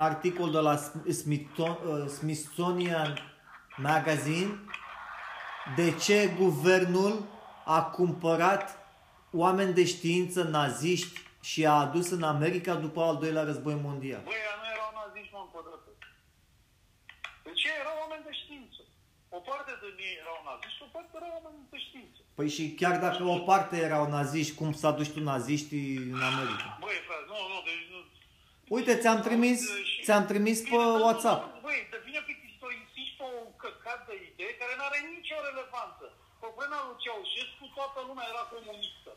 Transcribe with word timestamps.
articol 0.00 0.50
de 0.50 0.58
la 0.58 0.76
Smithsonian 2.08 3.18
Magazine 3.76 4.58
de 5.76 5.94
ce 6.04 6.34
guvernul 6.38 7.24
a 7.64 7.82
cumpărat 7.82 8.78
oameni 9.32 9.72
de 9.74 9.84
știință 9.84 10.42
naziști 10.42 11.20
și 11.42 11.66
a 11.66 11.72
adus 11.72 12.10
în 12.10 12.22
America 12.22 12.74
după 12.74 13.00
al 13.00 13.16
doilea 13.16 13.42
război 13.42 13.74
mondial. 13.74 14.22
Băi, 14.24 14.34
nu 14.60 14.66
erau 14.74 14.90
naziști, 15.02 15.32
mă, 15.34 15.40
încă 15.44 15.58
De 17.42 17.52
ce 17.60 17.68
erau 17.80 17.96
oameni 18.02 18.24
de 18.28 18.32
știință? 18.42 18.80
O 19.28 19.38
parte 19.38 19.72
din 19.82 20.04
ei 20.08 20.16
erau 20.22 20.38
naziști, 20.48 20.82
o 20.86 20.88
parte 20.94 21.10
erau 21.18 21.30
oameni 21.36 21.62
de 21.70 21.78
știință. 21.86 22.20
Păi 22.38 22.48
și 22.56 22.64
chiar 22.80 22.96
dacă 23.06 23.22
o 23.36 23.38
parte 23.50 23.76
erau 23.88 24.04
naziști, 24.18 24.54
cum 24.60 24.72
s-a 24.72 24.90
dus 24.98 25.08
tu 25.14 25.20
naziștii 25.32 25.96
în 26.14 26.22
America? 26.30 26.68
Băi, 26.84 26.98
frate, 27.06 27.24
nu, 27.30 27.38
nu, 27.52 27.58
deci 27.68 27.84
nu. 27.89 27.89
Uite, 28.76 28.92
ți-am 29.02 29.20
trimis, 29.26 29.60
ți-am 30.04 30.24
trimis 30.30 30.58
pe 30.70 30.80
WhatsApp. 31.04 31.40
Băi, 31.66 31.78
devine 31.94 32.20
plictisitor, 32.26 32.70
insisti 32.82 33.14
pe 33.20 33.26
un 33.40 33.48
căcat 33.62 34.00
de 34.08 34.14
idee 34.30 34.52
care 34.60 34.72
nu 34.78 34.84
are 34.88 34.98
nicio 35.16 35.38
relevanță. 35.48 36.04
Pe 36.40 36.48
vremea 36.56 36.80
lui 36.86 37.00
Ceaușescu 37.02 37.64
toată 37.78 37.98
lumea 38.08 38.26
era 38.32 38.44
comunistă. 38.54 39.10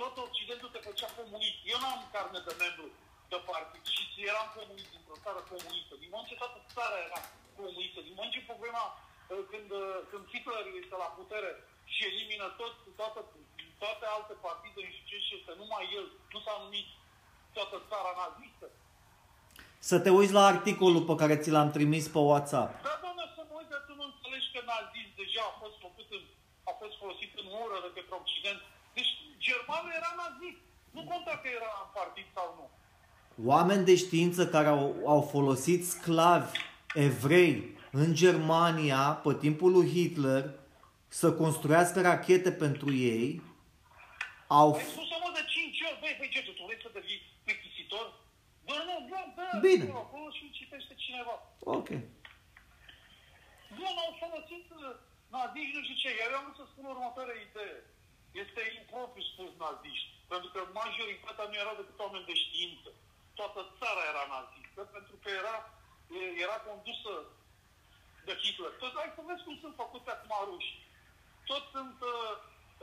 Tot 0.00 0.14
Occidentul 0.26 0.70
te 0.72 0.80
făcea 0.88 1.10
comunist. 1.18 1.58
Eu 1.72 1.78
n-am 1.82 2.02
carne 2.14 2.40
de 2.48 2.54
membru 2.62 2.86
de 3.32 3.38
partid 3.50 3.84
și 3.94 4.02
eram 4.30 4.48
comunist 4.58 4.92
într-o 4.98 5.22
țară 5.24 5.40
comunistă. 5.52 5.94
Din 6.02 6.10
moment 6.12 6.28
ce 6.30 6.42
toată 6.42 6.58
țara 6.76 6.96
era 7.08 7.20
comunistă, 7.58 7.98
din 8.06 8.14
moment 8.16 8.34
ce 8.34 8.48
pe 8.48 8.54
vremea 8.62 8.86
uh, 8.94 9.42
când, 9.50 9.68
uh, 9.82 9.96
când 10.10 10.24
Hitler 10.32 10.66
este 10.82 10.94
la 11.04 11.08
putere 11.18 11.50
și 11.92 12.00
elimină 12.10 12.46
tot, 12.60 12.74
toată, 13.00 13.20
toate 13.82 14.04
alte 14.16 14.34
partide 14.46 14.82
și 14.94 15.00
ce 15.08 15.16
și 15.24 15.32
este 15.38 15.52
numai 15.60 15.84
el, 15.98 16.06
nu 16.34 16.40
s-a 16.46 16.56
numit 16.64 16.88
toată 17.56 17.76
țara 17.90 18.12
nazistă. 18.22 18.68
Să 19.78 19.96
te 19.98 20.10
uiți 20.10 20.32
la 20.38 20.44
articolul 20.54 21.02
pe 21.10 21.14
care 21.20 21.36
ți 21.42 21.50
l-am 21.50 21.70
trimis 21.76 22.04
pe 22.14 22.18
WhatsApp. 22.30 22.70
Da, 22.88 22.94
doamne, 23.04 23.24
să 23.36 23.42
mă 23.48 23.54
uit, 23.58 23.70
tu 23.86 23.92
nu 24.00 24.04
înțelegi 24.10 24.48
că 24.54 24.60
nazism 24.72 25.12
deja 25.22 25.42
a 25.50 25.54
fost 25.62 25.76
făcut 25.84 26.08
în, 26.16 26.22
a 26.70 26.72
fost 26.80 26.94
folosit 27.02 27.30
în 27.40 27.46
ură 27.62 27.76
de 27.84 27.90
către 27.96 28.14
Occident. 28.22 28.60
Deci 28.96 29.12
germanul 29.46 29.92
era 30.00 30.12
nazist. 30.22 30.60
Nu 30.96 31.02
conta 31.10 31.34
că 31.42 31.48
era 31.58 31.72
în 31.84 31.90
partid 31.98 32.26
sau 32.36 32.48
nu. 32.58 32.66
Oameni 33.50 33.88
de 33.90 33.96
știință 34.04 34.42
care 34.54 34.68
au, 34.76 34.84
au 35.14 35.22
folosit 35.34 35.80
sclavi 35.94 36.58
evrei 36.94 37.76
în 37.90 38.14
Germania 38.14 39.02
pe 39.24 39.34
timpul 39.44 39.70
lui 39.72 39.88
Hitler 39.94 40.44
să 41.08 41.32
construiască 41.32 42.00
rachete 42.00 42.52
pentru 42.52 42.92
ei, 42.94 43.42
au... 44.46 44.72
Ai 44.74 44.82
spus 44.82 45.08
mă 45.24 45.30
de 45.34 45.44
5 45.46 45.80
ori, 45.88 45.98
băi, 46.00 46.14
băi, 46.18 46.28
ce 46.34 46.40
tu 46.42 46.64
vrei 46.66 46.80
să 46.82 46.90
devii 46.92 47.20
plictisitor? 47.44 48.06
Bă, 48.66 48.67
nu, 48.88 48.94
bă, 49.10 49.20
bă, 49.36 49.46
Bine. 49.66 49.90
acolo 50.04 50.26
și 50.36 50.56
citește 50.58 50.94
cineva. 51.04 51.34
Ok. 51.76 51.88
Nu, 53.78 53.88
n-au 53.96 54.12
folosit 54.22 54.66
uh, 54.78 54.94
naziști, 55.36 55.76
nu 55.76 55.82
știu 55.84 56.00
ce. 56.02 56.10
Iar 56.10 56.30
eu 56.30 56.38
am 56.38 56.44
vrut 56.46 56.58
să 56.60 56.64
spun 56.66 56.84
următoarea 56.94 57.42
idee. 57.46 57.78
Este 58.42 58.60
impropriu 58.80 59.24
spus 59.30 59.50
naziști, 59.64 60.10
pentru 60.32 60.48
că 60.54 60.60
majoritatea 60.80 61.46
nu 61.48 61.56
erau 61.62 61.74
decât 61.80 61.98
oameni 62.04 62.28
de 62.30 62.36
știință. 62.44 62.88
Toată 63.38 63.60
țara 63.78 64.02
era 64.12 64.24
nazistă, 64.34 64.80
pentru 64.96 65.14
că 65.22 65.28
era, 65.40 65.56
era 66.44 66.56
condusă 66.68 67.12
de 68.26 68.34
Hitler. 68.42 68.72
Tot, 68.80 68.92
hai 69.00 69.16
să 69.16 69.22
vezi 69.28 69.44
cum 69.46 69.56
sunt 69.62 69.74
făcute 69.82 70.08
acum 70.12 70.32
rușii. 70.48 70.82
Toți 71.50 71.68
sunt 71.74 71.98
uh, 72.12 72.32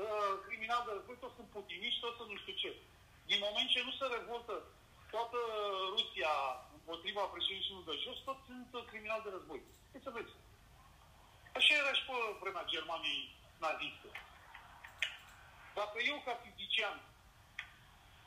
uh, 0.04 0.34
criminali 0.46 0.86
de 0.86 0.92
război, 0.94 1.22
toți 1.24 1.38
sunt 1.40 1.50
putiniști, 1.58 2.04
toți 2.04 2.18
sunt 2.20 2.30
nu 2.32 2.38
știu 2.42 2.56
ce. 2.64 2.72
Din 3.30 3.40
moment 3.46 3.68
ce 3.74 3.80
nu 3.88 3.94
se 4.00 4.06
revoltă 4.16 4.56
toată 5.16 5.40
Rusia 5.96 6.34
împotriva 6.78 7.24
președintelui 7.34 7.88
de 7.90 7.96
jos, 8.04 8.18
toți 8.28 8.46
sunt 8.50 8.70
uh, 8.74 8.84
criminali 8.90 9.26
de 9.26 9.30
război. 9.36 9.62
Hai 9.92 10.06
să 10.08 10.16
vezi. 10.18 10.34
Așa 11.58 11.74
era 11.82 11.94
și 11.98 12.06
pe 12.08 12.16
vremea 12.42 12.70
Germaniei 12.74 13.24
naziste. 13.66 14.10
Dacă 15.80 15.98
eu, 16.12 16.18
ca 16.26 16.34
fizician, 16.44 16.96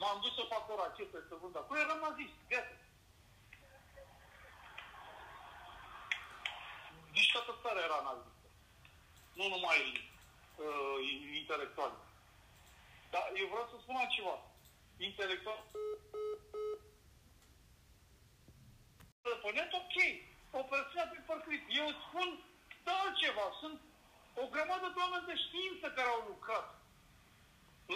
m-am 0.01 0.19
dus 0.25 0.35
să 0.39 0.51
fac 0.53 0.65
o 0.73 0.75
rachetă 0.83 1.19
să 1.29 1.35
vând 1.41 1.57
acolo, 1.57 1.79
eram 1.81 2.01
nazist, 2.07 2.37
gata. 2.53 2.77
Deci 7.15 7.33
toată 7.35 7.53
țara 7.63 7.81
era 7.89 8.01
nazistă. 8.09 8.47
Nu 9.39 9.45
numai 9.55 9.81
uh, 10.65 10.99
intelectual. 11.41 11.93
Dar 13.13 13.25
eu 13.41 13.47
vreau 13.53 13.67
să 13.71 13.77
spun 13.79 13.97
altceva. 13.97 14.37
Intelectual. 15.09 15.61
Oponent, 19.37 19.71
ok. 19.83 19.97
Operațiunea 20.63 21.09
pe 21.13 21.19
părcrit. 21.31 21.63
Eu 21.81 21.87
îți 21.91 22.05
spun, 22.07 22.29
da 22.87 22.95
altceva. 23.05 23.47
Sunt 23.63 23.79
o 24.43 24.45
grămadă 24.55 24.87
de 24.95 24.99
oameni 25.05 25.29
de 25.31 25.37
știință 25.45 25.87
care 25.97 26.11
au 26.17 26.23
lucrat 26.33 26.67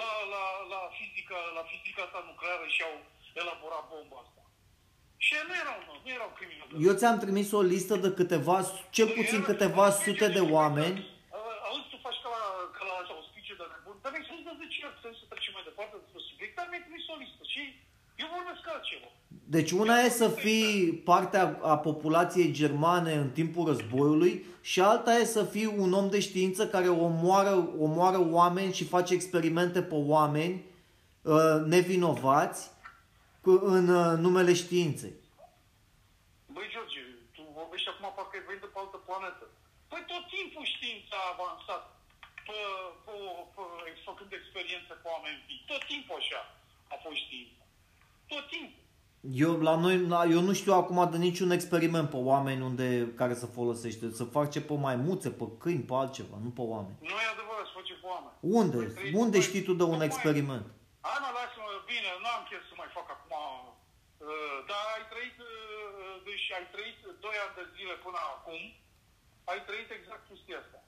la, 0.01 0.11
la, 0.33 0.45
la, 0.73 0.81
fizica, 0.99 1.39
la 1.59 1.65
fizica 1.71 2.01
asta 2.05 2.21
nucleară 2.31 2.67
și 2.75 2.81
au 2.89 2.95
elaborat 3.43 3.85
bomba 3.91 4.17
asta. 4.25 4.43
Și 5.25 5.33
nu 5.49 5.55
erau, 5.63 5.79
nu 6.05 6.11
erau 6.19 6.31
criminali. 6.39 6.85
Eu 6.89 6.95
ți-am 7.01 7.19
trimis 7.25 7.49
o 7.59 7.63
listă 7.73 7.95
de 8.05 8.11
câteva, 8.19 8.57
cel 8.97 9.09
puțin 9.19 9.41
câteva 9.51 9.87
sute 10.05 10.29
de 10.37 10.43
oameni. 10.57 10.99
Auzi, 11.69 11.89
tu 11.93 11.99
faci 12.07 12.21
ca 12.25 12.29
la, 12.37 12.43
ca 12.77 12.83
la 12.89 12.95
așa, 13.03 13.15
o 13.21 13.23
spice 13.31 13.55
de 13.61 13.65
nebun. 13.73 13.97
Dar 14.03 14.11
mi-ai 14.13 14.27
spus 14.29 14.41
de 14.49 14.55
10 14.59 14.87
ori, 14.89 14.99
să 15.21 15.25
trecem 15.33 15.53
mai 15.57 15.65
departe 15.69 15.95
despre 16.03 16.21
subiect, 16.29 16.55
dar 16.59 16.67
mi-ai 16.69 16.85
trimis 16.87 17.05
o 17.15 17.17
listă 17.23 17.43
și 17.53 17.63
eu 18.23 18.29
vorbesc 18.37 18.63
altceva. 18.73 19.11
Deci 19.57 19.71
una 19.71 19.97
e 19.99 20.09
să 20.09 20.29
fii 20.29 20.93
partea 21.11 21.45
a 21.63 21.79
populației 21.79 22.53
germane 22.61 23.13
în 23.13 23.31
timpul 23.31 23.67
războiului 23.67 24.45
și 24.71 24.81
alta 24.81 25.13
e 25.13 25.35
să 25.39 25.43
fii 25.45 25.67
un 25.85 25.93
om 26.01 26.07
de 26.11 26.21
știință 26.21 26.63
care 26.75 26.89
omoară, 26.89 27.55
omoară 27.87 28.21
oameni 28.39 28.73
și 28.79 28.93
face 28.95 29.13
experimente 29.15 29.81
pe 29.83 29.95
oameni 30.15 30.55
uh, 31.23 31.57
nevinovați 31.75 32.61
cu, 33.45 33.51
în 33.77 33.87
uh, 33.89 34.19
numele 34.25 34.53
științei. 34.63 35.15
Băi, 36.55 36.69
George, 36.73 37.01
tu 37.35 37.43
vorbești 37.61 37.89
acum 37.93 38.07
parcă 38.17 38.35
ai 38.37 38.47
venit 38.47 38.63
de 38.65 38.71
pe 38.75 38.79
altă 38.83 38.99
planetă. 39.07 39.45
Păi 39.91 40.03
tot 40.13 40.25
timpul 40.37 40.65
știința 40.75 41.17
a 41.23 41.33
avansat 41.35 41.83
pe, 42.47 42.59
pe, 43.05 43.15
pe, 43.55 43.63
făcând 44.09 44.31
experiențe 44.41 44.93
cu 45.01 45.07
oameni 45.15 45.45
vii. 45.47 45.65
Tot 45.71 45.83
timpul 45.93 46.17
așa 46.23 46.41
a 46.95 46.97
fost 47.05 47.19
știința. 47.25 47.63
Tot 48.33 48.47
timpul. 48.55 48.82
Eu, 49.31 49.53
la 49.69 49.75
noi, 49.85 49.97
la, 50.13 50.21
eu 50.37 50.41
nu 50.49 50.53
știu 50.61 50.73
acum 50.83 50.99
de 51.11 51.19
niciun 51.29 51.51
experiment 51.59 52.09
pe 52.11 52.21
oameni 52.31 52.63
unde, 52.71 52.87
care 53.21 53.35
să 53.43 53.47
folosește. 53.59 54.05
Să 54.21 54.25
face 54.39 54.59
pe 54.69 54.75
maimuțe, 54.87 55.29
pe 55.41 55.45
câini, 55.63 55.87
pe 55.89 55.95
altceva, 56.01 56.37
nu 56.47 56.51
pe 56.59 56.65
oameni. 56.75 56.97
Nu 57.11 57.17
e 57.25 57.29
adevărat, 57.37 57.65
să 57.71 57.75
face 57.81 57.95
pe 58.03 58.07
oameni. 58.15 58.35
Unde? 58.61 58.79
Păi, 58.99 59.13
Unde 59.23 59.39
păi, 59.39 59.47
știi 59.49 59.65
tu 59.69 59.73
de 59.81 59.85
un 59.93 59.95
tocmai- 59.97 60.11
experiment? 60.11 60.67
Ana, 61.15 61.29
lasă-mă, 61.39 61.73
bine, 61.93 62.11
nu 62.23 62.29
am 62.37 62.43
chef 62.49 62.63
să 62.71 62.75
mai 62.83 62.91
fac 62.97 63.07
acum, 63.17 63.35
uh, 63.73 64.57
dar 64.71 64.83
ai 64.97 65.05
trăit, 65.13 65.37
uh, 65.51 66.15
deci 66.29 66.47
ai 66.59 66.67
trăit 66.75 66.99
2 67.25 67.37
ani 67.45 67.57
de 67.59 67.65
zile 67.77 67.95
până 68.05 68.19
acum, 68.35 68.61
ai 69.51 69.61
trăit 69.69 69.89
exact 69.99 70.23
chestia 70.31 70.59
asta. 70.63 70.79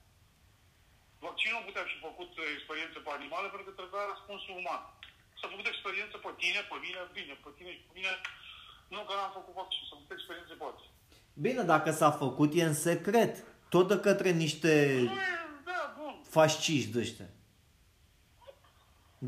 Vaccinul 1.27 1.56
nu 1.59 1.67
putea 1.69 1.84
fi 1.91 1.97
făcut 2.09 2.31
uh, 2.37 2.44
experiențe 2.56 2.99
pe 3.03 3.11
animale 3.19 3.49
pentru 3.53 3.67
că 3.69 3.73
trebuia 3.81 4.11
răspunsul 4.12 4.55
uman. 4.62 4.83
S-a 5.44 5.50
făcut 5.56 5.66
experiență 5.75 6.16
pe 6.25 6.31
tine, 6.43 6.60
pe 6.71 6.77
mine, 6.84 7.00
bine, 7.19 7.32
pe 7.44 7.50
tine 7.59 7.71
și 7.77 7.82
pe 7.87 7.93
mine, 7.99 8.12
nu 8.93 8.99
că 9.06 9.12
n-am 9.19 9.32
făcut 9.38 9.55
vaccin, 9.60 9.82
s-a 9.88 9.97
făcut 10.00 10.12
experiențe 10.19 10.53
pe 10.60 10.65
alții. 10.69 10.91
Bine, 11.44 11.62
dacă 11.75 11.91
s-a 12.00 12.10
făcut, 12.25 12.50
e 12.55 12.62
în 12.72 12.78
secret. 12.88 13.32
Tot 13.72 13.87
de 13.93 13.99
către 14.06 14.31
niște 14.44 14.72
Nu 15.03 15.12
e, 15.12 15.62
da, 15.71 15.81
bun. 15.99 16.15
fasciști 16.37 16.91
de 16.94 16.99
ăștia. 17.05 17.28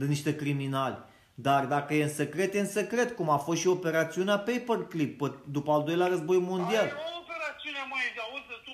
De 0.01 0.05
niște 0.15 0.33
criminali. 0.41 0.99
Dar 1.35 1.63
dacă 1.75 1.91
e 1.95 2.03
în 2.09 2.15
secret, 2.21 2.51
e 2.55 2.61
în 2.67 2.73
secret, 2.79 3.09
cum 3.19 3.29
a 3.37 3.41
fost 3.47 3.61
și 3.61 3.69
operațiunea 3.79 4.39
Paperclip 4.49 5.13
pe- 5.21 5.39
după 5.57 5.71
al 5.77 5.83
doilea 5.89 6.07
război 6.15 6.39
mondial. 6.53 6.87
Ai 6.89 7.01
o 7.15 7.19
operațiune, 7.25 7.81
mai 7.93 8.05
de 8.17 8.21
auzi, 8.27 8.47
tu, 8.67 8.73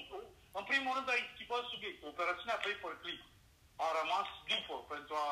în 0.59 0.65
primul 0.71 0.93
rând 0.97 1.09
ai 1.15 1.23
schimbat 1.35 1.65
subiectul. 1.75 2.07
Operațiunea 2.15 2.59
Paperclip 2.65 3.21
a 3.85 3.87
rămas 4.01 4.29
după 4.53 4.75
pentru 4.93 5.15
a, 5.27 5.29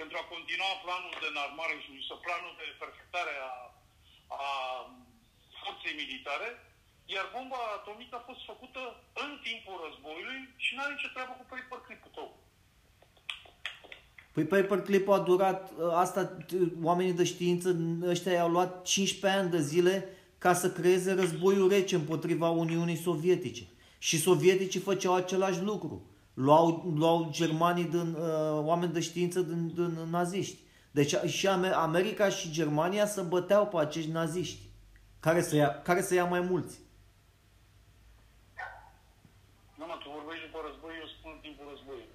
pentru 0.00 0.16
a 0.18 0.30
continua 0.34 0.72
planul 0.84 1.14
de 1.22 1.28
înarmare 1.30 1.76
și 1.84 1.90
sau 2.08 2.18
planul 2.26 2.52
de 2.60 2.66
perfectare 2.82 3.34
a, 3.50 3.52
a 4.42 4.42
forței 5.62 5.94
militare, 6.02 6.48
iar 7.14 7.26
bomba 7.34 7.60
atomică 7.78 8.14
a 8.16 8.26
fost 8.28 8.42
făcută 8.50 8.82
în 9.24 9.30
timpul 9.46 9.76
războiului 9.84 10.40
și 10.64 10.70
nu 10.74 10.80
are 10.82 10.92
nicio 10.94 11.12
treabă 11.14 11.32
cu 11.36 11.44
Paperclip-ul 11.50 12.12
tău. 12.16 12.28
Păi 14.34 14.44
Paperclip 14.52 15.06
a 15.16 15.18
durat, 15.30 15.62
ă, 15.80 15.84
asta, 16.04 16.22
t- 16.48 16.72
oamenii 16.90 17.20
de 17.20 17.24
știință, 17.32 17.68
ăștia 18.12 18.32
i-au 18.32 18.50
luat 18.56 18.72
15 18.82 19.40
ani 19.40 19.50
de 19.56 19.60
zile 19.72 19.94
ca 20.38 20.52
să 20.62 20.72
creeze 20.78 21.12
războiul 21.12 21.68
rece 21.68 21.94
împotriva 21.94 22.48
Uniunii 22.64 23.04
Sovietice. 23.08 23.64
Și 23.98 24.16
sovieticii 24.18 24.80
făceau 24.80 25.14
același 25.14 25.60
lucru. 25.60 26.09
Luau, 26.44 26.92
luau 26.96 27.28
germanii 27.30 27.84
din, 27.84 28.14
uh, 28.14 28.60
oameni 28.70 28.92
de 28.92 29.00
știință 29.00 29.40
din, 29.40 29.68
din 29.74 29.92
naziști. 30.10 30.58
Deci 30.90 31.14
și 31.36 31.46
Ame- 31.48 31.74
America 31.88 32.28
și 32.28 32.50
Germania 32.50 33.06
se 33.06 33.20
băteau 33.20 33.66
pe 33.66 33.76
acești 33.78 34.10
naziști. 34.10 34.60
Care 35.20 35.40
să 35.42 35.56
ia, 35.56 35.68
care 35.82 36.02
să 36.02 36.14
ia 36.14 36.24
mai 36.24 36.40
mulți? 36.40 36.74
Nu, 39.78 39.84
mă, 39.90 39.96
tu 40.02 40.08
vorbești 40.18 40.44
după 40.46 40.60
război, 40.68 40.92
eu 41.02 41.08
spun 41.16 41.30
în 41.36 41.40
timpul 41.46 41.64
războiului. 41.72 42.08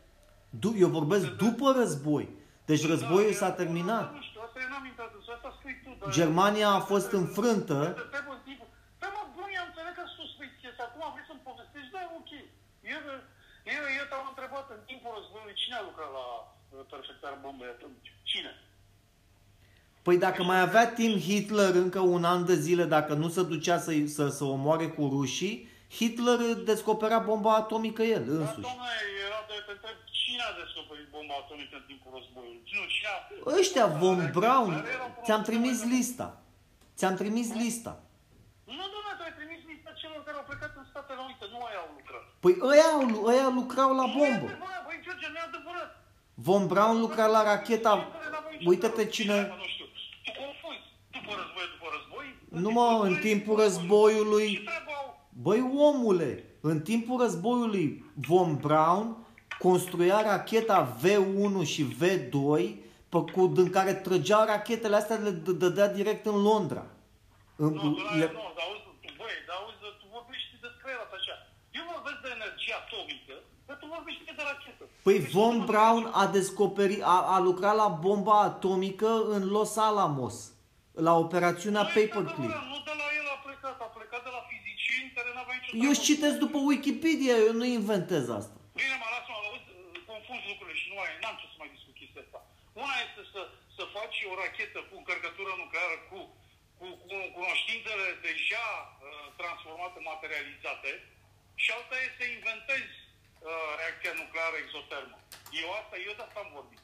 Du- 0.62 0.78
eu 0.84 0.90
vorbesc 1.00 1.26
după 1.46 1.68
război. 1.82 2.26
Deci 2.70 2.84
războiul 2.94 3.34
Da, 3.36 3.40
s-a 3.42 3.50
eu- 3.52 3.60
terminat. 3.62 4.06
Nu 4.18 4.22
știu, 4.28 4.40
asta 4.48 4.58
eu 4.64 4.70
n-am 4.74 4.86
intrat 4.92 5.12
în 5.18 5.22
asta 5.38 5.50
scrii 5.58 5.78
tu. 5.84 5.90
dar- 6.00 6.10
Germania 6.20 6.70
a 6.80 6.82
fost 6.92 7.10
înfrântă. 7.22 7.78
Pe 8.16 8.22
bun 8.28 8.40
timpul. 8.48 8.68
Da, 9.02 9.08
mă, 9.16 9.22
bun, 9.38 9.50
eu 9.60 9.64
înțeleg 9.70 9.94
că 10.00 10.04
tu 10.18 10.24
spui 10.34 10.50
chestia. 10.62 10.86
Acum 10.90 11.04
vrei 11.16 11.26
să-mi 11.30 11.44
povestești, 11.50 11.92
da, 11.96 12.02
ok. 12.20 12.32
Eu, 12.94 13.00
eu, 13.78 13.84
eu 14.00 14.06
te-am 14.10 14.28
întrebat 14.34 14.66
în 14.76 14.82
timpul 14.90 15.12
războiului 15.18 15.60
cine 15.62 15.76
a 15.78 15.84
lucrat 15.90 16.12
la 16.20 16.26
uh, 16.40 16.86
perfectarea 16.94 17.40
bombei 17.46 17.74
atomice. 17.76 18.12
Cine? 18.32 18.52
Păi 20.06 20.18
dacă 20.26 20.42
mai 20.44 20.60
avea 20.68 20.86
timp 21.00 21.16
Hitler 21.28 21.74
încă 21.86 22.00
un 22.16 22.24
an 22.34 22.46
de 22.46 22.56
zile, 22.66 22.84
dacă 22.98 23.14
nu 23.14 23.28
se 23.36 23.44
ducea 23.54 23.78
să, 23.86 23.92
să, 24.18 24.24
să 24.38 24.44
omoare 24.44 24.88
cu 24.88 25.04
rușii, 25.16 25.56
Hitler 25.98 26.40
descopera 26.72 27.20
bomba 27.30 27.56
atomică 27.56 28.02
el 28.16 28.24
Dar, 28.26 28.36
însuși. 28.40 28.68
domnule, 28.68 28.96
era 29.28 29.40
de 29.50 29.54
te 29.66 29.72
întreb, 29.72 29.98
cine 30.22 30.42
a 30.50 30.54
descoperit 30.64 31.08
bomba 31.16 31.34
atomică 31.44 31.76
în 31.80 31.86
timpul 31.92 32.10
războiului? 32.18 32.62
Nu, 32.78 32.84
cine 32.94 33.10
a... 33.16 33.18
Ăștia, 33.60 33.86
Von 34.02 34.20
Braun, 34.38 34.74
Care 34.76 34.90
erau 34.98 35.10
ți-am 35.26 35.42
cunoscuți 35.42 35.50
trimis 35.50 35.78
mai- 35.84 35.90
lista. 35.96 36.28
Ți-am 36.98 37.16
trimis 37.22 37.48
lista. 37.64 37.94
Nu, 38.78 38.84
domnule, 38.94 39.16
tu 39.18 39.24
ai 39.28 39.34
trimis 39.40 39.62
lista 39.72 39.90
celor 40.02 40.20
care 40.28 40.38
au 40.42 40.45
plecat 40.58 40.74
în 40.82 40.86
Statele 40.92 41.20
Unite, 41.28 41.46
nu 41.54 41.60
aia 41.68 41.80
au 41.86 41.90
lucrat. 41.98 42.24
Păi 42.44 42.54
ăia, 42.72 42.88
au- 42.98 43.26
ăia 43.32 43.48
lucrau 43.60 43.92
la 44.00 44.06
Nu 44.06 44.12
e 44.12 44.16
bombă. 44.18 44.48
adevărat, 44.52 44.82
băi, 44.88 44.98
George, 45.06 45.28
nu 45.34 45.38
e 45.42 45.44
adevărat. 45.52 45.90
Von 46.48 46.64
Braun 46.72 46.98
lucra 47.06 47.26
la 47.36 47.42
racheta... 47.52 47.94
Uite-te 48.72 49.04
cine... 49.16 49.38
Nu 49.62 49.66
știu, 49.74 49.86
tu 50.26 50.32
confunzi. 50.42 50.86
După 51.16 51.32
război, 51.40 51.66
după 51.76 51.88
război... 51.96 52.26
Nu 52.64 52.70
mă, 52.78 52.88
în 53.08 53.16
timpul 53.28 53.56
războiului... 53.64 54.48
Ce 54.54 54.62
treabă 54.70 54.92
au? 55.02 55.08
Băi, 55.46 55.60
omule, 55.90 56.32
în 56.62 56.78
timpul 56.82 57.22
războiului 57.22 57.86
Von 58.28 58.50
Braun 58.64 59.08
construia 59.60 60.22
racheta 60.22 60.98
V1 61.02 61.56
și 61.74 61.82
V2 62.00 62.44
pe, 63.12 63.18
cu, 63.34 63.42
din 63.48 63.70
care 63.78 63.94
trăgea 63.94 64.40
rachetele 64.54 64.96
astea, 64.96 65.16
le 65.26 65.32
d- 65.42 65.58
dădea 65.64 65.88
direct 66.00 66.26
în 66.26 66.38
Londra. 66.50 66.86
În, 67.56 67.72
Nu, 67.74 67.80
tu 67.82 67.90
le, 68.20 68.28
nu, 68.38 68.44
dar 68.58 68.66
auzi, 68.68 68.84
tu, 69.04 69.10
băi, 69.20 69.36
dar 69.48 69.56
auzi, 69.62 69.78
tu 70.02 70.06
vorbești 70.18 70.50
despre 70.68 70.90
el 70.96 71.02
așa. 71.20 71.36
Eu 71.78 71.84
vorbesc 71.94 72.20
de 72.26 72.30
energie 72.40 72.76
atomică, 72.84 73.36
dar 73.68 73.76
tu 73.82 73.86
vorbești 73.96 74.24
de 74.26 74.44
rachetă. 74.52 74.84
păi 75.06 75.18
Von 75.34 75.66
Braun 75.70 76.04
a 76.22 76.26
descoperit, 76.38 77.02
a, 77.16 77.18
a 77.36 77.38
lucrat 77.48 77.76
la 77.84 77.88
bomba 77.88 78.38
atomică 78.50 79.12
în 79.36 79.42
Los 79.56 79.74
Alamos, 79.78 80.36
la 81.08 81.14
operațiunea 81.26 81.82
Nu 81.82 81.88
este 81.88 82.00
Paperclip. 82.00 82.38
adevărat, 82.50 82.68
Nu 82.74 82.80
de 82.90 82.94
la 83.02 83.08
el 83.20 83.28
a 83.36 83.38
plecat, 83.48 83.78
a 83.88 83.90
plecat 83.98 84.22
de 84.28 84.32
la 84.38 84.42
fizicieni 84.52 85.10
care 85.18 85.30
n-aveau 85.36 85.56
nicio 85.60 85.72
Eu 85.86 85.92
își 85.96 86.06
citesc 86.10 86.36
după 86.46 86.58
Wikipedia, 86.72 87.36
eu 87.48 87.54
nu 87.62 87.66
inventez 87.80 88.26
asta. 88.40 88.56
Bine, 88.80 88.96
mă, 89.02 89.08
lasă-mă, 89.16 89.38
auzi, 89.50 89.70
confund 90.12 90.42
lucrurile 90.52 90.76
și 90.82 90.88
nu 90.92 90.96
ai, 91.04 91.12
n-am 91.22 91.36
ce 91.40 91.46
să 91.54 91.58
mai 91.62 91.72
discut 91.76 91.94
chestia 92.02 92.22
asta. 92.26 92.40
Una 92.84 92.96
este 93.06 93.22
să, 93.34 93.42
să 93.76 93.84
faci 93.96 94.18
o 94.32 94.34
rachetă 94.44 94.80
cu 94.88 94.94
încărcătură 95.02 95.52
nucleară 95.64 95.98
cu, 96.10 96.20
cu, 96.80 96.86
cu 97.08 97.16
cunoștințele 97.38 98.08
deja 98.28 98.68
uh, 98.78 99.26
transformate, 99.40 100.00
materializate 100.12 100.92
și 101.64 101.70
alta 101.78 101.98
este 102.08 102.18
să 102.20 102.26
inventezi 102.38 102.96
uh, 103.50 103.70
reacția 103.82 104.14
nucleară 104.22 104.56
exotermă. 104.64 105.18
Eu 105.62 105.68
asta, 105.80 105.96
eu 106.08 106.14
de 106.18 106.24
asta 106.28 106.40
am 106.46 106.52
vorbit. 106.58 106.84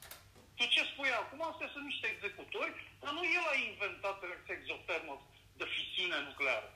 Tu 0.58 0.64
ce 0.74 0.82
spui 0.90 1.10
acum? 1.22 1.40
Astea 1.50 1.68
sunt 1.74 1.84
niște 1.90 2.06
executori, 2.14 2.72
dar 3.02 3.12
nu 3.18 3.22
el 3.38 3.44
a 3.52 3.56
inventat 3.70 4.16
reacția 4.30 4.56
exotermă 4.60 5.14
de 5.60 5.66
fisiune 5.74 6.18
nucleară. 6.28 6.68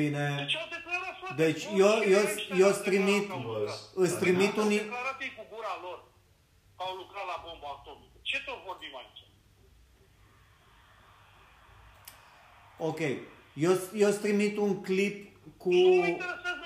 Bine. 0.00 0.24
Deci 0.42 0.56
au 0.62 0.68
declarat, 0.76 1.14
frate, 1.20 1.36
Deci, 1.44 1.62
bun, 1.66 1.80
eu- 1.84 1.98
și 2.02 2.10
eu- 2.14 2.24
ăștia 2.26 2.56
eu 2.60 2.66
au 2.68 2.72
îți 2.74 2.84
trimit- 2.88 3.20
declarat 3.20 3.42
că 3.42 3.48
au 3.48 3.54
lucrat. 3.58 3.80
Îți 4.04 4.16
trimit 4.22 4.54
Au 4.56 4.62
un... 4.64 4.68
declarat 4.76 5.18
ei 5.26 5.32
cu 5.38 5.44
gura 5.54 5.74
lor 5.86 5.98
că 6.76 6.82
au 6.88 6.94
lucrat 7.02 7.26
la 7.32 7.38
bomba 7.44 7.68
atomică. 7.78 8.16
Ce 8.30 8.38
tot 8.46 8.58
vorbim 8.68 8.92
aici? 9.00 9.22
Ok. 12.78 13.00
Eu, 13.66 13.72
eu 14.02 14.08
îți 14.08 14.20
trimit 14.20 14.56
un 14.56 14.82
clip 14.82 15.14
cu... 15.56 15.68
Nu 15.72 15.94
mă 15.94 16.06
interesează, 16.06 16.06
mă, 16.06 16.46
ce, 16.46 16.58
ce... 16.58 16.59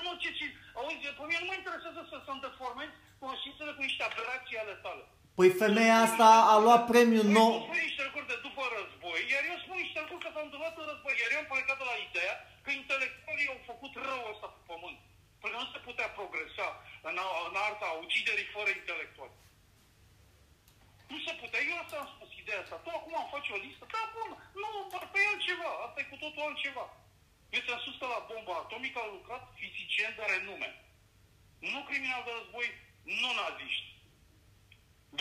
Auzi, 0.85 1.07
pe 1.19 1.23
mine 1.29 1.39
nu 1.43 1.49
mă 1.51 1.55
interesează 1.61 2.01
să 2.11 2.15
să-mi 2.27 2.43
deformezi 2.47 2.93
conștiințele 3.23 3.71
cu 3.77 3.81
niște 3.87 4.03
aberații 4.09 4.57
ale 4.63 4.75
tale. 4.85 5.03
Păi 5.37 5.49
femeia 5.63 5.97
asta 6.07 6.27
a 6.53 6.55
luat 6.65 6.83
premiul 6.91 7.27
Păi, 7.29 7.37
nou. 7.39 7.51
Tu 7.57 7.63
spui 7.67 7.85
niște 7.87 8.03
lucruri 8.07 8.29
de 8.31 8.37
după 8.47 8.63
război, 8.77 9.19
iar 9.33 9.43
eu 9.51 9.57
spun 9.63 9.77
niște 9.85 9.99
lucruri 10.03 10.23
că 10.25 10.29
s-au 10.33 10.45
întâmplat 10.47 10.73
în 10.81 10.85
război, 10.91 11.13
iar 11.21 11.31
eu 11.35 11.41
am 11.43 11.49
plecat 11.53 11.77
de 11.81 11.85
la 11.91 11.97
ideea 12.07 12.35
că 12.63 12.69
intelectualii 12.81 13.51
au 13.53 13.59
făcut 13.71 13.93
rău 14.09 14.21
ăsta 14.33 14.47
pe 14.55 14.61
pământ. 14.71 14.99
Pentru 15.39 15.55
că 15.57 15.63
nu 15.63 15.71
se 15.73 15.79
putea 15.87 16.07
progresa 16.19 16.67
în, 17.09 17.15
a- 17.25 17.39
în 17.49 17.55
arta 17.67 17.87
uciderii 18.05 18.53
fără 18.55 18.69
intelectuali. 18.79 19.35
Nu 21.11 21.17
se 21.25 21.33
putea. 21.41 21.61
Eu 21.71 21.77
asta 21.83 21.95
am 22.03 22.09
spus 22.15 22.29
ideea 22.41 22.61
asta. 22.63 22.75
Tu 22.83 22.89
acum 22.97 23.13
îmi 23.19 23.31
faci 23.35 23.49
o 23.55 23.57
listă. 23.65 23.83
Da, 23.95 24.03
bun. 24.15 24.29
Nu, 24.61 24.69
dar 24.93 25.03
pe 25.13 25.19
altceva. 25.31 25.69
Asta 25.85 25.97
e 26.01 26.11
cu 26.11 26.17
totul 26.23 26.45
altceva. 26.47 26.85
Eu 27.55 27.61
ți-am 27.65 27.81
spus 27.83 27.95
că 27.99 28.05
la 28.15 28.25
bomba 28.29 28.55
atomică 28.59 28.97
au 28.99 29.11
lucrat 29.17 29.43
fizicieni 29.61 30.17
de 30.19 30.25
renume. 30.33 30.69
Nu 31.71 31.79
criminal 31.89 32.21
de 32.25 32.31
război, 32.37 32.67
nu 33.21 33.29
naziști. 33.41 33.89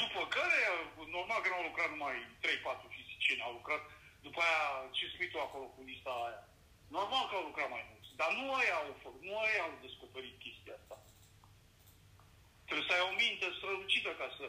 După 0.00 0.20
care, 0.36 0.58
normal 1.16 1.40
că 1.40 1.48
nu 1.48 1.58
au 1.58 1.69
lucrat 1.70 1.88
numai 1.90 2.16
3-4 2.44 2.96
fizicieni, 2.96 3.46
au 3.46 3.52
lucrat 3.58 3.82
după 4.26 4.40
aia, 4.48 4.66
ce 4.96 5.04
spui 5.12 5.31
tu 5.31 5.38
acolo 5.40 5.66
cu 5.75 5.81
lista 5.90 6.12
aia. 6.26 6.42
Normal 6.96 7.25
că 7.26 7.34
au 7.36 7.46
lucrat 7.50 7.70
mai 7.70 7.84
mulți, 7.90 8.10
dar 8.20 8.31
nu 8.38 8.44
aia 8.58 8.76
au 8.82 8.96
făcut, 9.04 9.22
nu 9.28 9.34
aia 9.38 9.62
au 9.66 9.75
descoperit 9.86 10.36
chestia 10.44 10.75
asta. 10.81 10.96
Trebuie 12.66 12.88
să 12.88 12.94
ai 12.94 13.06
o 13.10 13.12
minte 13.25 13.46
strălucită 13.58 14.10
ca 14.20 14.28
să, 14.36 14.46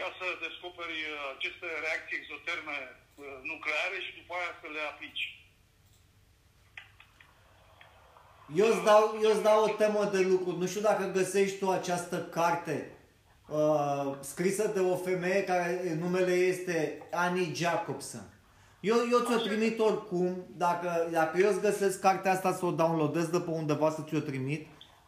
ca 0.00 0.08
să 0.18 0.26
descoperi 0.44 0.98
uh, 1.06 1.16
aceste 1.36 1.66
reacții 1.84 2.18
exoterme 2.20 2.76
uh, 2.90 3.38
nucleare 3.50 3.98
și 4.04 4.12
după 4.20 4.32
aia 4.34 4.52
să 4.60 4.66
le 4.76 4.82
aplici. 4.92 5.26
Eu 8.54 8.66
îți 8.66 8.84
dau, 8.84 9.18
eu 9.22 9.30
îți 9.30 9.42
dau 9.42 9.64
o 9.64 9.68
temă 9.68 10.04
de 10.12 10.20
lucru. 10.20 10.56
Nu 10.56 10.66
știu 10.66 10.80
dacă 10.80 11.10
găsești 11.14 11.58
tu 11.58 11.70
această 11.70 12.16
carte 12.30 12.90
uh, 13.48 14.12
scrisă 14.20 14.70
de 14.74 14.80
o 14.80 14.96
femeie 14.96 15.44
care 15.44 15.96
numele 16.00 16.32
este 16.32 17.02
Annie 17.12 17.52
Jacobson. 17.54 18.26
Eu, 18.80 18.96
eu 19.14 19.20
ți-o 19.26 19.38
trimit 19.48 19.78
oricum. 19.78 20.30
Dacă, 20.64 20.88
dacă 21.10 21.34
eu 21.38 21.48
îți 21.52 21.60
găsesc 21.68 22.00
cartea 22.00 22.32
asta 22.32 22.50
să 22.58 22.64
o 22.66 22.70
downloadez 22.80 23.26
de 23.34 23.40
pe 23.40 23.50
undeva 23.50 23.88
să 23.96 24.02
ți-o 24.08 24.20
trimit, 24.30 24.62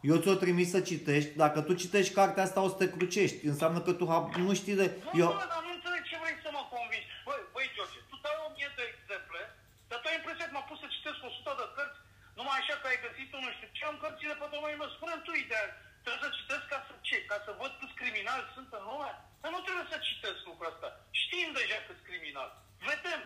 eu 0.09 0.17
ți-o 0.23 0.35
trimit 0.43 0.69
să 0.75 0.79
citești. 0.91 1.31
Dacă 1.43 1.59
tu 1.67 1.73
citești 1.83 2.13
cartea 2.19 2.43
asta 2.43 2.59
o 2.65 2.69
să 2.73 2.77
te 2.81 2.87
crucești. 2.95 3.39
Înseamnă 3.51 3.79
că 3.85 3.91
tu 3.99 4.05
ha- 4.11 4.29
nu 4.47 4.53
știi 4.61 4.79
de... 4.81 4.87
Nu, 5.05 5.19
Eu, 5.23 5.27
mă, 5.39 5.45
dar 5.53 5.61
nu 5.67 5.71
înțeleg 5.77 6.01
ce 6.11 6.15
vrei 6.23 6.37
să 6.45 6.49
mă 6.57 6.63
convingi. 6.75 7.07
Băi, 7.27 7.39
băi, 7.55 7.67
George, 7.75 7.97
tu 8.11 8.15
dai 8.25 8.35
o 8.45 8.47
mie 8.55 8.69
de 8.79 8.83
exemple, 8.93 9.39
dar 9.89 9.97
tu 10.01 10.07
ai 10.11 10.17
impresia 10.21 10.45
că 10.47 10.53
m-a 10.55 10.65
pus 10.69 10.77
să 10.83 10.87
citesc 10.95 11.19
100 11.29 11.51
de 11.61 11.65
cărți, 11.75 11.99
numai 12.37 12.57
așa 12.61 12.75
că 12.81 12.85
ai 12.91 12.99
găsit 13.05 13.29
nu 13.81 13.87
știu 13.87 13.93
ce, 13.93 13.93
am 13.93 13.97
cărțile 14.03 14.35
pe 14.41 14.47
domnul 14.53 14.77
meu. 14.79 14.89
Spune 14.97 15.15
tu 15.25 15.31
ideea, 15.33 15.67
trebuie 16.03 16.23
să 16.25 16.37
citesc 16.39 16.65
ca 16.71 16.79
să 16.87 16.93
ce? 17.07 17.17
Ca 17.31 17.37
să 17.45 17.51
văd 17.61 17.71
câți 17.79 17.99
criminali 17.99 18.51
sunt 18.55 18.69
în 18.77 18.83
lume? 18.89 19.11
Dar 19.41 19.51
nu 19.55 19.61
trebuie 19.65 19.87
să 19.91 19.97
citesc 20.09 20.39
lucrul 20.49 20.71
ăsta. 20.71 20.89
Știm 21.21 21.49
deja 21.59 21.79
câți 21.87 22.07
criminali. 22.07 22.53
Vedem. 22.89 23.21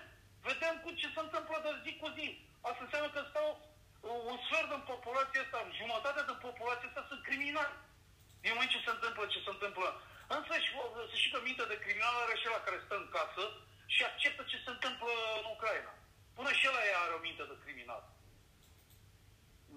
Vedem 0.49 0.75
cu 0.83 0.89
ce 0.99 1.07
se 1.15 1.21
întâmplă 1.23 1.57
de 1.65 1.71
zi 1.83 1.91
cu 2.01 2.07
zi. 2.17 2.27
Asta 2.67 2.81
înseamnă 2.83 3.09
că 3.15 3.21
stau 3.31 3.47
un 4.31 4.37
sfert 4.45 4.67
din 4.73 4.83
populația 4.93 5.41
asta, 5.43 5.59
jumătate 5.81 6.21
din 6.29 6.39
populația 6.47 6.87
asta 6.89 7.03
sunt 7.09 7.21
criminali. 7.27 7.75
Din 8.43 8.51
moment 8.53 8.71
ce 8.73 8.85
se 8.85 8.91
întâmplă, 8.95 9.23
ce 9.33 9.39
se 9.45 9.51
întâmplă. 9.55 9.87
Însă 10.37 10.53
și, 10.65 10.71
să 11.11 11.15
și 11.23 11.31
că 11.33 11.39
minte 11.47 11.65
de 11.71 11.81
criminal 11.83 12.15
are 12.23 12.35
și 12.37 12.47
ăla 12.49 12.65
care 12.65 12.77
stă 12.85 12.95
în 12.99 13.09
casă 13.17 13.43
și 13.93 14.01
acceptă 14.03 14.41
ce 14.51 14.57
se 14.63 14.71
întâmplă 14.75 15.11
în 15.39 15.45
Ucraina. 15.55 15.93
Până 16.37 16.51
și 16.57 16.67
ăla 16.69 16.81
are 17.03 17.13
o 17.17 17.25
minte 17.27 17.43
de 17.51 17.57
criminal. 17.63 18.01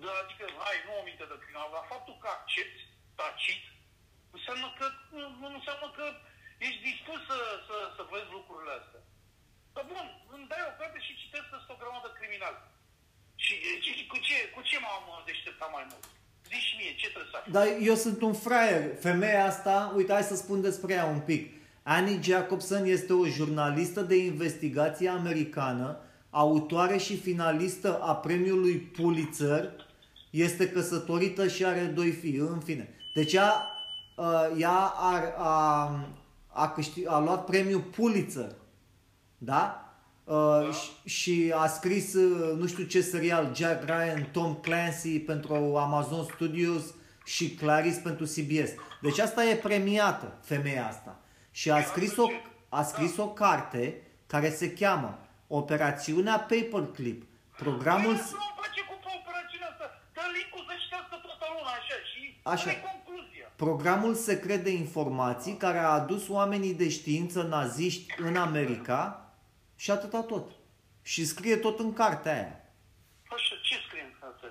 Da, 0.03 0.13
adică, 0.23 0.45
hai, 0.65 0.77
nu 0.87 0.93
o 1.01 1.07
minte 1.09 1.25
de 1.31 1.37
criminal, 1.43 1.69
dar 1.75 1.85
faptul 1.95 2.17
că 2.23 2.29
accepti, 2.33 2.83
tacit, 3.21 3.63
înseamnă 4.37 4.69
că, 4.79 4.87
nu, 5.19 5.25
nu 5.43 5.59
înseamnă 5.59 5.89
că 5.99 6.07
ești 6.67 6.85
dispus 6.89 7.21
să, 7.31 7.39
să, 7.67 7.77
să 7.97 8.03
vezi 8.13 8.35
lucrurile 8.37 8.73
astea. 8.81 9.03
Dar 9.75 9.85
bun, 9.93 10.07
îmi 10.35 10.49
dai 10.51 10.65
o 10.71 10.73
carte 10.79 10.99
și 11.07 11.21
citesc 11.23 11.47
despre 11.55 11.73
o 11.75 11.81
grămadă 11.83 12.09
criminali. 12.19 12.61
Și 13.45 13.53
ce, 13.85 13.91
cu 14.13 14.19
ce, 14.27 14.37
cu 14.55 14.61
ce 14.69 14.77
m-am 14.85 15.07
deșteptat 15.31 15.71
mai 15.77 15.87
mult? 15.91 16.05
Zici 16.53 16.75
mie, 16.79 16.93
ce 17.01 17.09
trebuie 17.15 17.31
să 17.31 17.37
fac? 17.37 17.45
Dar 17.57 17.67
eu 17.91 17.97
sunt 18.05 18.19
un 18.29 18.35
fraier. 18.45 18.83
Femeia 19.09 19.45
asta, 19.53 19.93
uite, 19.99 20.13
hai 20.13 20.33
să 20.33 20.37
spun 20.37 20.59
despre 20.69 20.91
ea 20.95 21.07
un 21.17 21.21
pic. 21.31 21.43
Annie 21.83 22.23
Jacobson 22.23 22.85
este 22.85 23.13
o 23.13 23.27
jurnalistă 23.27 24.01
de 24.01 24.17
investigație 24.17 25.09
americană, 25.09 25.89
autoare 26.31 26.97
și 26.97 27.21
finalistă 27.21 28.01
a 28.01 28.17
premiului 28.17 28.77
Pulitzer, 28.79 29.88
este 30.31 30.69
căsătorită 30.69 31.49
și 31.49 31.65
are 31.65 31.81
doi 31.81 32.11
fii, 32.11 32.37
în 32.37 32.61
fine. 32.61 32.89
Deci 33.15 33.33
ea, 33.33 33.71
uh, 34.17 34.51
ea 34.59 34.77
a, 34.77 35.23
a, 35.39 35.91
a, 36.47 36.71
câștig, 36.71 37.09
a 37.09 37.21
luat 37.21 37.45
premiul 37.45 37.81
Pulitzer, 37.81 38.53
da? 39.39 39.83
Uh, 40.25 40.69
și, 41.05 41.09
și 41.09 41.53
a 41.57 41.67
scris 41.67 42.15
uh, 42.15 42.59
nu 42.59 42.67
știu 42.67 42.85
ce 42.85 43.01
serial, 43.01 43.53
Jack 43.55 43.85
Ryan, 43.85 44.29
Tom 44.33 44.55
Clancy 44.55 45.19
pentru 45.19 45.77
Amazon 45.77 46.25
Studios 46.25 46.83
și 47.25 47.51
Clarice 47.51 48.01
pentru 48.01 48.25
CBS. 48.25 48.71
Deci 49.01 49.19
asta 49.19 49.45
e 49.45 49.55
premiată, 49.55 50.39
femeia 50.43 50.87
asta. 50.87 51.21
Și 51.51 51.71
a 51.71 51.83
scris 51.83 52.17
o, 52.17 52.27
a 52.69 52.83
scris 52.83 53.17
o 53.17 53.29
carte 53.29 54.03
care 54.27 54.51
se 54.51 54.73
cheamă 54.73 55.19
Operațiunea 55.47 56.39
Paperclip. 56.39 57.19
Programul... 57.57 58.15
Păi, 58.15 58.37
nu 58.45 58.51
face 58.63 58.81
cu 58.89 58.95
operațiunea 59.21 59.69
asta. 59.73 59.87
Dă 60.17 60.25
link-ul 60.37 60.63
să 60.69 60.75
citească 60.83 61.15
toată 61.25 61.45
lumea 61.51 61.57
așa 61.69 61.97
și 62.13 62.41
Așa. 62.43 62.65
care 62.65 62.93
concluzia. 62.93 63.53
Programul 63.57 64.15
secret 64.15 64.65
de 64.65 64.71
informații 64.71 65.57
care 65.57 65.79
a 65.79 65.89
adus 65.89 66.29
oamenii 66.29 66.75
de 66.75 66.89
știință 66.89 67.43
naziști 67.43 68.15
în 68.19 68.37
America 68.37 69.33
și 69.77 69.91
atâta 69.91 70.21
tot. 70.23 70.51
Și 71.03 71.25
scrie 71.27 71.57
tot 71.57 71.79
în 71.79 71.93
cartea 71.93 72.33
aia. 72.33 72.61
Așa, 73.29 73.55
ce 73.63 73.75
scrie 73.87 74.03
în 74.03 74.15
carte? 74.21 74.47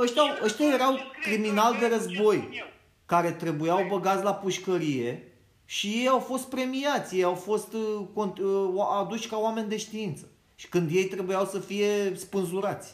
Ăștia, 0.00 0.22
ăștia 0.42 0.66
erau 0.66 0.98
criminali 1.22 1.78
de 1.78 1.86
război 1.88 2.64
care 3.06 3.30
trebuiau 3.32 3.86
băgați 3.88 4.22
la 4.22 4.34
pușcărie 4.34 5.32
și 5.64 5.86
ei 5.86 6.08
au 6.08 6.18
fost 6.20 6.48
premiați, 6.48 7.16
ei 7.16 7.22
au 7.22 7.34
fost 7.34 7.72
uh, 7.72 8.06
cont- 8.14 8.38
uh, 8.38 8.86
aduși 9.00 9.28
ca 9.28 9.36
oameni 9.36 9.68
de 9.68 9.76
știință. 9.76 10.26
Și 10.54 10.68
când 10.68 10.90
ei 10.94 11.04
trebuiau 11.04 11.44
să 11.46 11.58
fie 11.60 12.16
spânzurați. 12.16 12.88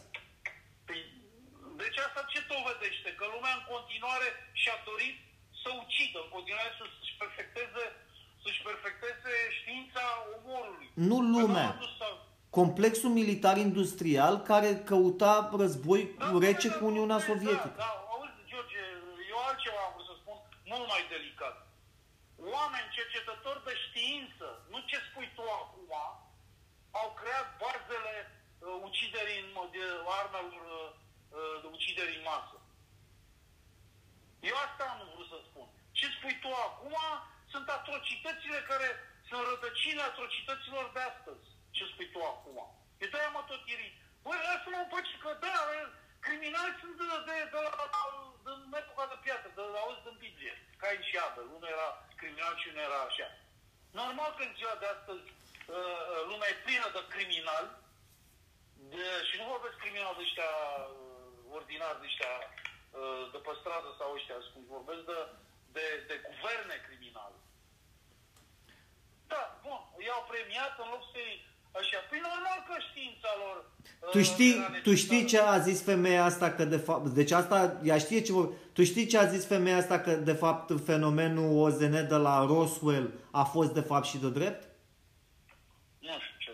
Păi, 0.84 1.00
deci 1.76 1.98
asta 2.06 2.20
ce 2.32 2.40
dovedește? 2.54 3.08
Că 3.18 3.24
lumea 3.34 3.52
în 3.58 3.64
continuare 3.98 4.28
și-a 4.62 4.78
dorit 4.90 5.16
să 5.62 5.68
ucidă, 5.84 6.18
în 6.24 6.30
continuare 6.36 6.70
să-și 6.78 7.14
perfecteze, 7.22 7.84
să-și 8.42 8.62
perfecteze 8.68 9.32
știința 9.58 10.04
omorului. 10.36 10.88
Nu 11.10 11.18
Că 11.20 11.26
lumea. 11.34 11.66
n-au 11.68 11.76
adus 11.80 11.92
să- 12.02 12.16
Complexul 12.60 13.10
militar-industrial 13.20 14.34
care 14.50 14.70
căuta 14.90 15.34
război 15.62 16.00
rece 16.46 16.68
cu 16.76 16.82
Uniunea 16.92 17.20
Da, 17.20 17.26
Sovietică. 17.30 17.78
Da, 17.84 17.90
auzi, 18.14 18.40
George, 18.50 18.80
eu 19.32 19.38
altceva 19.48 19.80
am 19.86 19.92
vrut 19.94 20.06
să 20.10 20.14
spun, 20.22 20.38
mult 20.72 20.86
mai 20.92 21.02
delicat. 21.14 21.56
Oameni 22.56 22.94
cercetători 22.98 23.60
de 23.68 23.74
știință, 23.86 24.46
nu 24.72 24.78
ce 24.90 24.96
spui 25.08 25.28
tu 25.36 25.42
acum, 25.62 25.92
au 27.00 27.08
creat 27.20 27.46
bazele 27.62 28.14
uh, 28.26 28.76
uciderii 28.88 29.38
în 29.44 29.50
mod, 29.56 29.68
de 29.76 29.84
armelor 30.20 30.64
uh, 30.78 30.88
uh, 31.38 31.54
de 31.62 31.68
uciderii 31.76 32.18
în 32.20 32.26
masă. 32.32 32.56
Eu 34.40 34.56
asta 34.66 34.82
am 34.92 35.00
vrut 35.14 35.28
să 35.34 35.38
spun. 35.48 35.66
Ce 35.98 36.06
spui 36.16 36.36
tu 36.42 36.50
acum 36.66 36.96
sunt 37.52 37.66
atrocitățile 37.68 38.60
care 38.70 38.88
sunt 39.28 39.42
rădăcina 39.48 40.02
atrocităților 40.04 40.84
de 40.94 41.00
astăzi. 41.10 41.46
Ce 41.76 41.84
spui 41.92 42.08
tu 42.14 42.20
acum? 42.32 42.58
E 43.02 43.06
de-aia 43.12 43.30
mă 43.36 43.42
tot 43.50 43.62
irit. 43.74 43.96
Băi, 44.22 44.40
lasă 44.46 44.68
mă 44.70 44.82
face 44.94 45.14
că 45.22 45.30
da, 45.44 45.56
criminali 46.26 46.78
sunt 46.80 46.94
de, 47.00 47.04
de, 47.28 47.36
de 47.52 47.58
la, 47.66 47.72
din 48.44 48.74
epoca 48.82 49.04
de 49.12 49.16
piață, 49.24 49.46
de 49.56 49.62
la 49.74 49.78
auzi 49.84 50.04
din 50.06 50.16
Biblie. 50.24 50.54
Cain 50.80 51.00
și 51.08 51.16
Abel. 51.26 51.46
Unul 51.56 51.74
era 51.76 51.88
criminal 52.20 52.54
și 52.60 52.68
unul 52.70 52.86
era 52.88 53.00
așa. 53.08 53.28
Normal 54.00 54.30
că 54.36 54.42
în 54.44 54.54
ziua 54.58 54.74
de 54.82 54.88
astăzi 54.94 55.26
uh, 55.28 55.76
uh, 55.76 56.20
lumea 56.30 56.48
e 56.50 56.62
plină 56.64 56.88
de 56.96 57.02
criminali 57.14 57.70
de, 58.92 59.04
și 59.28 59.34
nu 59.38 59.52
vorbesc 59.54 59.76
criminal 59.82 60.14
de 60.16 60.24
ăștia 60.26 60.52
uh, 60.82 61.56
ordinari, 61.58 62.00
de 62.00 62.06
ăștia 62.10 62.32
uh, 62.42 62.67
de 63.32 63.38
pe 63.44 63.52
stradă 63.60 63.90
sau 63.98 64.08
ăștia, 64.16 64.36
cum 64.52 64.62
vorbesc 64.76 65.02
de, 65.10 65.18
de, 65.76 65.86
de 66.08 66.16
guverne 66.26 66.76
criminale. 66.86 67.38
Da, 69.32 69.42
bun, 69.64 69.80
i-au 70.06 70.22
premiat 70.32 70.74
în 70.82 70.88
loc 70.94 71.02
să-i 71.12 71.34
așa. 71.80 71.98
Păi 72.08 72.20
normal 72.28 72.58
că 72.68 72.74
știința 72.88 73.30
lor 73.42 73.56
uh, 74.02 74.10
Tu 74.14 74.20
știi, 74.30 74.54
era 74.54 74.80
tu 74.82 74.94
știi 74.94 75.24
ce 75.24 75.36
necesară. 75.36 75.60
a 75.60 75.66
zis 75.68 75.82
femeia 75.82 76.24
asta 76.24 76.50
că 76.50 76.64
de 76.64 76.76
fapt, 76.76 77.06
deci 77.08 77.30
asta, 77.30 77.80
ea 77.82 77.98
știe 77.98 78.20
ce 78.20 78.32
vor, 78.32 78.48
tu 78.72 78.82
știi 78.84 79.06
ce 79.06 79.18
a 79.18 79.24
zis 79.24 79.46
femeia 79.46 79.76
asta 79.76 80.00
că 80.00 80.10
de 80.10 80.32
fapt 80.32 80.84
fenomenul 80.84 81.58
OZN 81.62 82.08
de 82.08 82.14
la 82.26 82.44
Roswell 82.44 83.12
a 83.30 83.44
fost 83.44 83.72
de 83.74 83.80
fapt 83.80 84.06
și 84.06 84.18
de 84.18 84.30
drept? 84.30 84.68
Nu 85.98 86.08
știu 86.08 86.36
ce... 86.38 86.50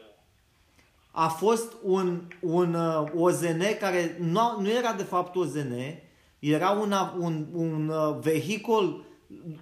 A 1.10 1.28
fost 1.28 1.72
un, 1.82 2.28
un 2.40 2.74
uh, 2.74 3.10
OZN 3.14 3.62
care 3.78 4.16
nu, 4.18 4.60
nu 4.60 4.70
era 4.70 4.92
de 4.92 5.02
fapt 5.02 5.36
OZN, 5.36 6.02
era 6.50 6.70
una, 6.70 7.16
un, 7.18 7.46
un 7.52 7.88
uh, 7.88 8.16
vehicul 8.20 9.04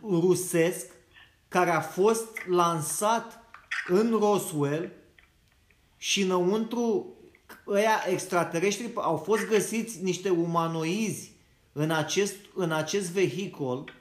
rusesc 0.02 0.86
care 1.48 1.70
a 1.70 1.80
fost 1.80 2.28
lansat 2.48 3.44
în 3.86 4.16
Roswell 4.18 4.92
și 5.96 6.22
înăuntru 6.22 7.16
ăia 7.66 8.04
extraterestri 8.08 8.90
au 8.94 9.16
fost 9.16 9.48
găsiți 9.48 10.02
niște 10.02 10.28
umanoizi 10.28 11.32
în 11.72 11.90
acest, 11.90 12.34
în 12.54 12.72
acest 12.72 13.10
vehicul 13.10 13.92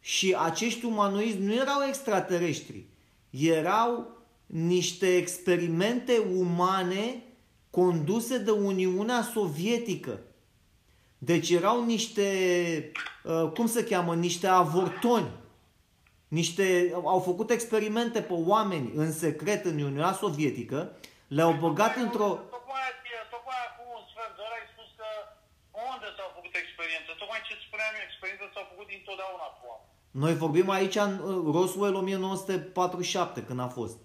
și 0.00 0.36
acești 0.38 0.84
umanoizi 0.84 1.38
nu 1.38 1.54
erau 1.54 1.86
extraterestri, 1.88 2.84
erau 3.30 4.18
niște 4.46 5.16
experimente 5.16 6.18
umane 6.18 7.22
conduse 7.70 8.38
de 8.38 8.50
Uniunea 8.50 9.22
Sovietică. 9.22 10.20
Deci 11.28 11.48
erau 11.50 11.84
niște, 11.84 12.28
uh, 13.24 13.50
cum 13.56 13.66
se 13.66 13.84
cheamă, 13.84 14.14
niște 14.14 14.46
avortoni. 14.46 15.30
Niște, 16.38 16.66
au 17.14 17.20
făcut 17.28 17.48
experimente 17.50 18.20
pe 18.30 18.36
oameni 18.52 18.92
în 19.02 19.12
secret 19.12 19.64
în 19.64 19.76
Uniunea 19.90 20.12
Sovietică, 20.12 20.78
le-au 21.36 21.52
băgat 21.64 21.94
într-o... 22.04 22.28
Tocmai, 22.56 22.88
tocmai 23.34 23.60
acum 23.68 23.88
un 23.98 24.04
sfert 24.10 24.32
de 24.36 24.42
oră 24.46 24.54
ai 24.60 24.66
spus 24.72 24.88
că 25.00 25.08
unde 25.92 26.08
s-au 26.16 26.30
făcut 26.36 26.54
experiențe? 26.62 27.10
Tocmai 27.22 27.40
ce 27.48 27.54
spuneam 27.66 27.92
eu, 27.98 28.04
experiențe 28.08 28.44
s-au 28.54 28.66
făcut 28.72 28.86
dintotdeauna 28.94 29.46
cu 29.56 29.62
oameni. 29.70 29.90
Noi 30.22 30.34
vorbim 30.44 30.68
aici 30.78 30.98
în 31.08 31.12
uh, 31.18 31.54
Roswell 31.56 31.94
1947, 32.02 33.38
când 33.48 33.60
a 33.66 33.70
fost. 33.78 33.96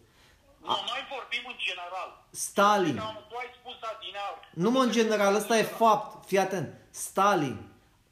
Nu, 0.69 0.75
noi 0.91 1.01
vorbim 1.15 1.43
în 1.53 1.59
general. 1.67 2.09
Stalin. 2.47 2.97
Da, 3.03 3.09
Tu 3.29 3.35
ai 3.43 3.49
spus 3.59 3.77
adineauri. 3.91 4.43
Nu 4.63 4.69
mă, 4.73 4.81
în 4.87 4.91
general, 4.99 5.33
ăsta 5.41 5.53
e 5.57 5.63
fapt. 5.83 6.09
Fii 6.29 6.43
atent. 6.47 6.69
Stalin 6.95 7.57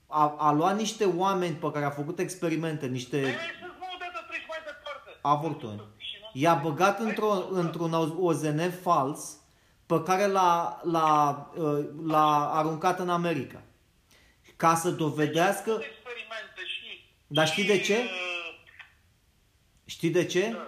a, 0.08 0.36
a 0.38 0.52
luat 0.52 0.78
niște 0.78 1.06
oameni 1.06 1.56
pe 1.56 1.72
care 1.72 1.86
a 1.86 1.90
făcut 1.90 2.20
experimente, 2.20 2.86
niște 2.86 3.20
Păi 3.22 3.30
hai 3.32 3.36
să-ți 3.62 3.80
mă 3.80 3.86
de 4.00 4.06
treci 4.28 4.46
mai 4.48 4.58
departe. 4.66 5.20
avortoni. 5.22 5.82
Și 5.98 6.16
nu- 6.22 6.42
I-a 6.42 6.54
băgat 6.54 7.00
într-o, 7.00 7.48
într-un 7.52 7.94
OZN 8.20 8.72
fals 8.82 9.38
pe 9.86 10.02
care 10.04 10.25
l-a, 10.28 10.82
l-a, 10.84 11.52
uh, 11.56 11.86
l-a 12.06 12.54
aruncat 12.54 13.00
în 13.00 13.10
America. 13.10 13.62
Ca 14.56 14.75
să 14.75 14.90
dovedească... 14.90 15.72
experimente 15.72 16.62
și... 16.66 17.10
Dar 17.28 17.48
știi 17.48 17.66
de 17.66 17.78
ce? 17.80 17.96
și, 17.96 18.02
uh, 18.04 18.62
Știi 19.86 20.10
de 20.10 20.25
ce? 20.25 20.50
Da. 20.52 20.68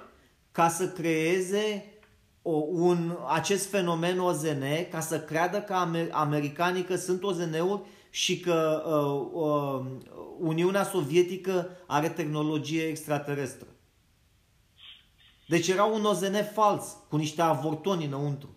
Ca 0.52 0.70
să 0.70 0.88
creeze 0.90 1.94
o, 2.42 2.52
un, 2.70 3.18
acest 3.28 3.70
fenomen 3.70 4.20
OZN, 4.20 4.64
ca 4.92 5.00
să 5.00 5.20
creadă 5.22 5.62
că 5.62 5.74
amer, 5.74 6.08
americanii 6.12 6.84
că 6.84 6.96
sunt 6.96 7.24
OZN-uri 7.24 7.82
și 8.24 8.40
că 8.46 8.60
uh, 8.96 9.18
uh, 9.46 9.80
Uniunea 10.52 10.86
Sovietică 10.96 11.56
are 11.98 12.10
tehnologie 12.20 12.84
extraterestră. 12.94 13.68
Deci 15.54 15.68
era 15.76 15.86
un 15.96 16.04
OZN 16.12 16.38
fals, 16.58 16.86
cu 17.10 17.16
niște 17.24 17.42
avortoni 17.42 18.06
înăuntru. 18.10 18.50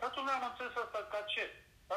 Dar 0.00 0.10
tu 0.14 0.20
ne-am 0.26 0.44
înțeles 0.50 0.74
asta 0.84 1.00
ca 1.12 1.20
ce? 1.32 1.44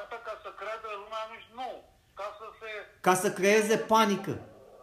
Asta 0.02 0.18
ca 0.28 0.34
să 0.44 0.50
creadă 0.60 0.88
lumea 1.04 1.24
nu 1.32 1.36
știu, 1.44 1.56
nu. 1.62 1.72
Ca 2.20 2.28
să 2.40 2.46
se... 2.60 2.70
Ca 3.08 3.14
să 3.24 3.28
creeze 3.40 3.76
panică. 3.94 4.34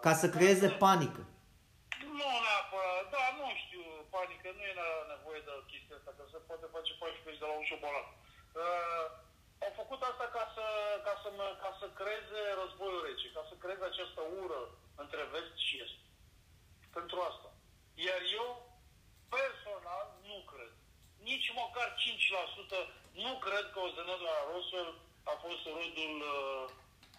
Ca 0.04 0.12
să 0.20 0.26
creeze 0.36 0.68
panică. 0.84 1.22
Nu 2.18 2.28
neapărat, 2.44 3.06
da, 3.14 3.24
nu 3.40 3.46
știu, 3.62 3.84
panică, 4.14 4.48
nu 4.58 4.62
e 4.70 4.74
nevoie 5.14 5.40
de 5.46 5.52
chestia 5.70 5.96
asta, 5.98 6.10
că 6.16 6.22
se 6.32 6.38
poate 6.48 6.66
face 6.76 6.92
14 7.02 7.42
de 7.42 7.46
la 7.50 7.54
un 7.60 7.64
șobolan. 7.70 8.06
Uh, 8.62 9.06
au 9.14 9.23
făcut 9.84 10.02
asta 10.10 10.26
ca 10.36 10.44
să, 10.56 10.66
ca, 11.06 11.14
să, 11.22 11.28
mă- 11.38 11.56
ca 11.62 11.70
să 11.80 11.86
creeze 12.00 12.40
războiul 12.60 13.04
rece, 13.06 13.26
ca 13.36 13.42
să 13.50 13.54
creeze 13.62 13.84
această 13.86 14.20
ură 14.42 14.60
între 15.02 15.22
vest 15.32 15.54
și 15.66 15.74
est. 15.84 15.98
Pentru 16.96 17.16
asta. 17.30 17.48
Iar 18.06 18.20
eu, 18.40 18.48
personal, 19.36 20.06
nu 20.30 20.38
cred. 20.52 20.72
Nici 21.30 21.48
măcar 21.62 21.88
5% 22.76 22.78
nu 23.24 23.32
cred 23.46 23.64
că 23.72 23.78
OZN 23.80 24.10
de 24.20 24.26
la 24.30 24.36
Roswell 24.50 24.90
a 25.32 25.34
fost 25.44 25.62
rodul 25.78 26.14
uh, 26.34 26.64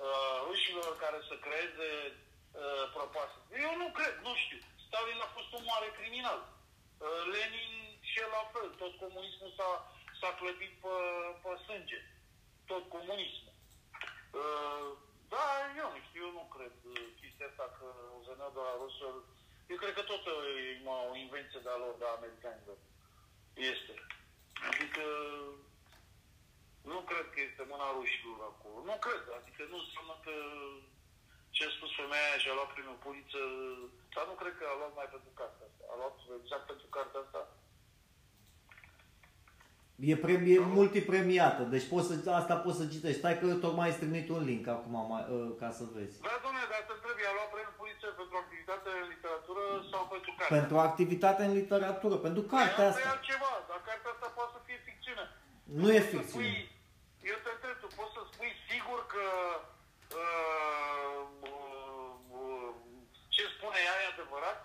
uh, 0.06 0.36
rușilor 0.48 0.92
care 1.04 1.20
să 1.30 1.36
creeze 1.46 1.90
uh, 2.12 2.84
prăpastie. 2.94 3.44
Eu 3.68 3.74
nu 3.82 3.88
cred, 3.98 4.16
nu 4.28 4.34
știu. 4.44 4.60
Stalin 4.86 5.20
a 5.26 5.30
fost 5.38 5.52
un 5.58 5.64
mare 5.72 5.90
criminal. 6.00 6.40
Uh, 6.48 7.22
Lenin 7.34 7.74
și 8.10 8.16
el 8.24 8.30
la 8.38 8.44
fel. 8.54 8.68
Tot 8.82 8.94
comunismul 9.04 9.52
s-a, 9.58 9.72
s-a 10.20 10.32
clădit 10.40 10.74
pe, 10.84 10.96
pe 11.44 11.52
sânge. 11.66 12.00
Tot 12.72 12.84
comunismul. 12.96 13.54
Uh, 14.42 14.88
da, 15.34 15.46
eu 15.82 15.88
nu 15.94 16.00
știu, 16.08 16.22
eu 16.26 16.32
nu 16.40 16.46
cred 16.56 16.76
uh, 16.92 17.06
chestia 17.20 17.48
asta 17.50 17.66
că 17.78 17.86
OZN 18.18 18.42
de 18.56 18.62
la 18.68 18.74
Roswell 18.82 19.20
eu 19.72 19.78
cred 19.82 19.94
că 19.98 20.04
tot 20.12 20.24
uh, 20.26 20.42
e 20.62 20.82
mă, 20.88 20.96
o 21.12 21.16
invenție 21.26 21.60
de-a 21.66 21.82
lor, 21.84 21.94
de 22.02 22.06
americanilor. 22.08 22.78
Este. 23.72 23.94
Adică 24.70 25.06
nu 26.92 27.00
cred 27.10 27.26
că 27.34 27.40
este 27.42 27.64
mâna 27.72 27.96
rușilor 27.98 28.40
acolo. 28.52 28.78
Nu 28.90 28.96
cred. 29.06 29.24
Adică 29.40 29.62
nu 29.72 29.78
înseamnă 29.84 30.16
că 30.26 30.36
ce 31.56 31.62
a 31.66 31.76
spus 31.78 31.92
femeia 32.00 32.28
aia 32.28 32.42
și 32.42 32.50
a 32.50 32.58
luat 32.58 32.72
primul 32.74 33.04
puliță, 33.06 33.42
dar 34.16 34.26
nu 34.30 34.36
cred 34.42 34.54
că 34.58 34.66
a 34.68 34.78
luat 34.80 34.94
mai 35.00 35.08
pentru 35.14 35.32
cartea 35.40 35.68
asta. 35.70 35.84
A 35.92 35.96
luat 36.02 36.16
exact 36.42 36.66
pentru 36.72 36.88
cartea 36.96 37.20
asta. 37.26 37.42
E, 40.00 40.16
premie, 40.25 40.60
multipremiată, 40.80 41.64
deci 41.74 41.88
poți 41.94 42.08
să, 42.10 42.16
asta 42.42 42.56
poți 42.66 42.80
să 42.82 42.86
citești. 42.94 43.22
Stai 43.22 43.38
că 43.40 43.46
eu 43.52 43.58
tocmai 43.66 43.90
îți 43.90 44.02
trimit 44.04 44.28
un 44.36 44.44
link 44.50 44.66
acum 44.75 44.96
mai, 45.12 45.24
uh, 45.36 45.50
ca 45.62 45.70
să 45.78 45.84
vezi. 45.96 46.16
Da, 46.28 46.36
domnule, 46.46 46.68
dar 46.72 46.82
te 46.88 46.94
întreb, 46.98 47.18
a 47.32 47.34
luat 47.38 47.50
premiul 47.54 47.75
puliță 47.82 48.08
pentru 48.22 48.36
activitate 48.44 48.90
în 49.04 49.08
literatură 49.16 49.64
sau 49.92 50.02
pentru 50.14 50.32
carte? 50.38 50.52
Pentru 50.58 50.75
activitate 50.88 51.42
în 51.50 51.54
literatură, 51.62 52.16
pentru 52.28 52.42
cartea 52.54 52.86
Păi 52.86 52.90
asta 52.92 53.02
e 53.02 53.06
asta. 53.06 53.16
altceva, 53.16 53.52
dar 53.70 53.80
cartea 53.90 54.12
asta 54.16 54.28
poate 54.38 54.52
să 54.56 54.60
fie 54.68 54.80
ficțiune. 54.90 55.25
Nu 55.82 55.88
e 55.98 56.00
Poți 56.02 56.10
să 56.12 56.18
ficțiune. 56.18 56.48
spui- 56.48 56.66
eu 57.32 57.38
te 57.46 57.52
întreb, 57.56 57.75
tu 57.84 57.88
poți 58.00 58.14
să 58.18 58.22
spui 58.32 58.52
sigur 58.70 59.00
că 59.14 59.25
uh, 60.24 61.20
uh, 61.52 62.72
ce 63.36 63.44
spune 63.56 63.78
ea 63.88 63.96
e 64.04 64.14
adevărat? 64.16 64.60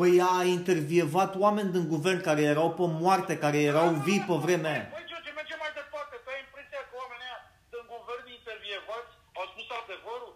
Păi 0.00 0.14
a 0.34 0.36
intervievat 0.58 1.32
oameni 1.44 1.72
din 1.76 1.84
guvern 1.94 2.20
care 2.28 2.42
erau 2.54 2.68
pe 2.78 2.86
moarte, 3.04 3.34
care 3.44 3.58
erau 3.72 3.88
vii 4.06 4.22
pe 4.28 4.34
vremea 4.44 4.72
aia. 4.74 4.86
Păi, 4.94 5.04
George, 5.10 5.30
mergem 5.40 5.58
mai 5.64 5.72
departe. 5.80 6.14
Tu 6.24 6.28
ai 6.34 6.40
impresia 6.46 6.80
că 6.88 6.94
oamenii 7.02 7.26
ăia 7.28 7.40
din 7.74 7.84
guvern 7.94 8.26
intervievați 8.38 9.12
au 9.38 9.46
spus 9.52 9.66
adevărul? 9.80 10.32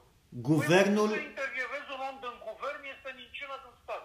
Guvernul, 0.50 1.08
Păi, 1.12 1.20
să 1.22 1.28
intervievezi 1.32 1.88
un 1.96 2.00
om 2.08 2.16
din 2.24 2.34
guvern 2.48 2.82
este 2.94 3.08
niciuna 3.22 3.56
din 3.64 3.74
stat. 3.84 4.04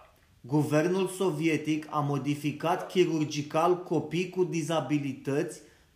guvernul 0.54 1.06
sovietic 1.20 1.80
a 1.98 2.00
modificat 2.12 2.78
chirurgical 2.92 3.72
copii 3.92 4.28
cu 4.34 4.42
dizabilități 4.58 5.54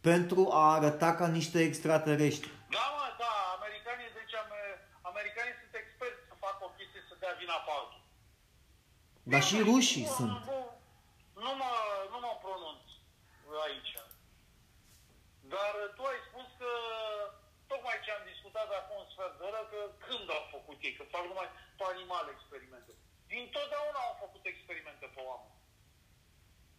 pentru 0.09 0.41
a 0.61 0.63
arăta 0.77 1.11
ca 1.19 1.27
niște 1.39 1.59
extraterestri. 1.69 2.49
Da, 2.77 2.85
mă, 2.97 3.07
da, 3.23 3.33
americanii, 3.59 4.09
deci 4.19 4.35
ame- 4.43 4.77
americanii 5.11 5.57
sunt 5.61 5.75
experți 5.83 6.21
să 6.31 6.35
facă 6.47 6.61
o 6.69 6.71
chestie 6.79 7.03
să 7.09 7.15
dea 7.23 7.35
vina 7.43 7.59
pe 7.67 7.73
altul. 7.79 8.01
Dar 9.33 9.43
și 9.49 9.57
Nu, 9.59 9.65
rușii 9.69 10.09
nu, 10.09 10.15
sunt. 10.17 10.37
Nu, 10.51 10.61
nu, 11.45 11.51
mă, 11.61 11.73
nu 12.13 12.19
mă 12.25 12.33
pronunț 12.45 12.85
aici. 13.67 13.93
Dar 15.55 15.75
tu 15.97 16.03
ai 16.13 16.21
spus 16.29 16.49
că 16.61 16.71
tocmai 17.71 18.03
ce 18.05 18.11
am 18.13 18.25
discutat 18.33 18.69
acum 18.79 18.97
un 19.03 19.09
sfert 19.13 19.35
de 19.39 19.45
oră, 19.51 19.63
că 19.73 19.81
când 20.07 20.27
au 20.37 20.45
făcut 20.55 20.79
ei, 20.87 20.95
că 20.99 21.05
fac 21.15 21.25
numai 21.31 21.49
pe 21.79 21.85
animale 21.93 22.31
experimente. 22.33 22.93
Din 23.33 23.45
totdeauna 23.55 24.01
au 24.05 24.17
făcut 24.25 24.43
experimente 24.53 25.07
pe 25.15 25.21
oameni. 25.31 25.59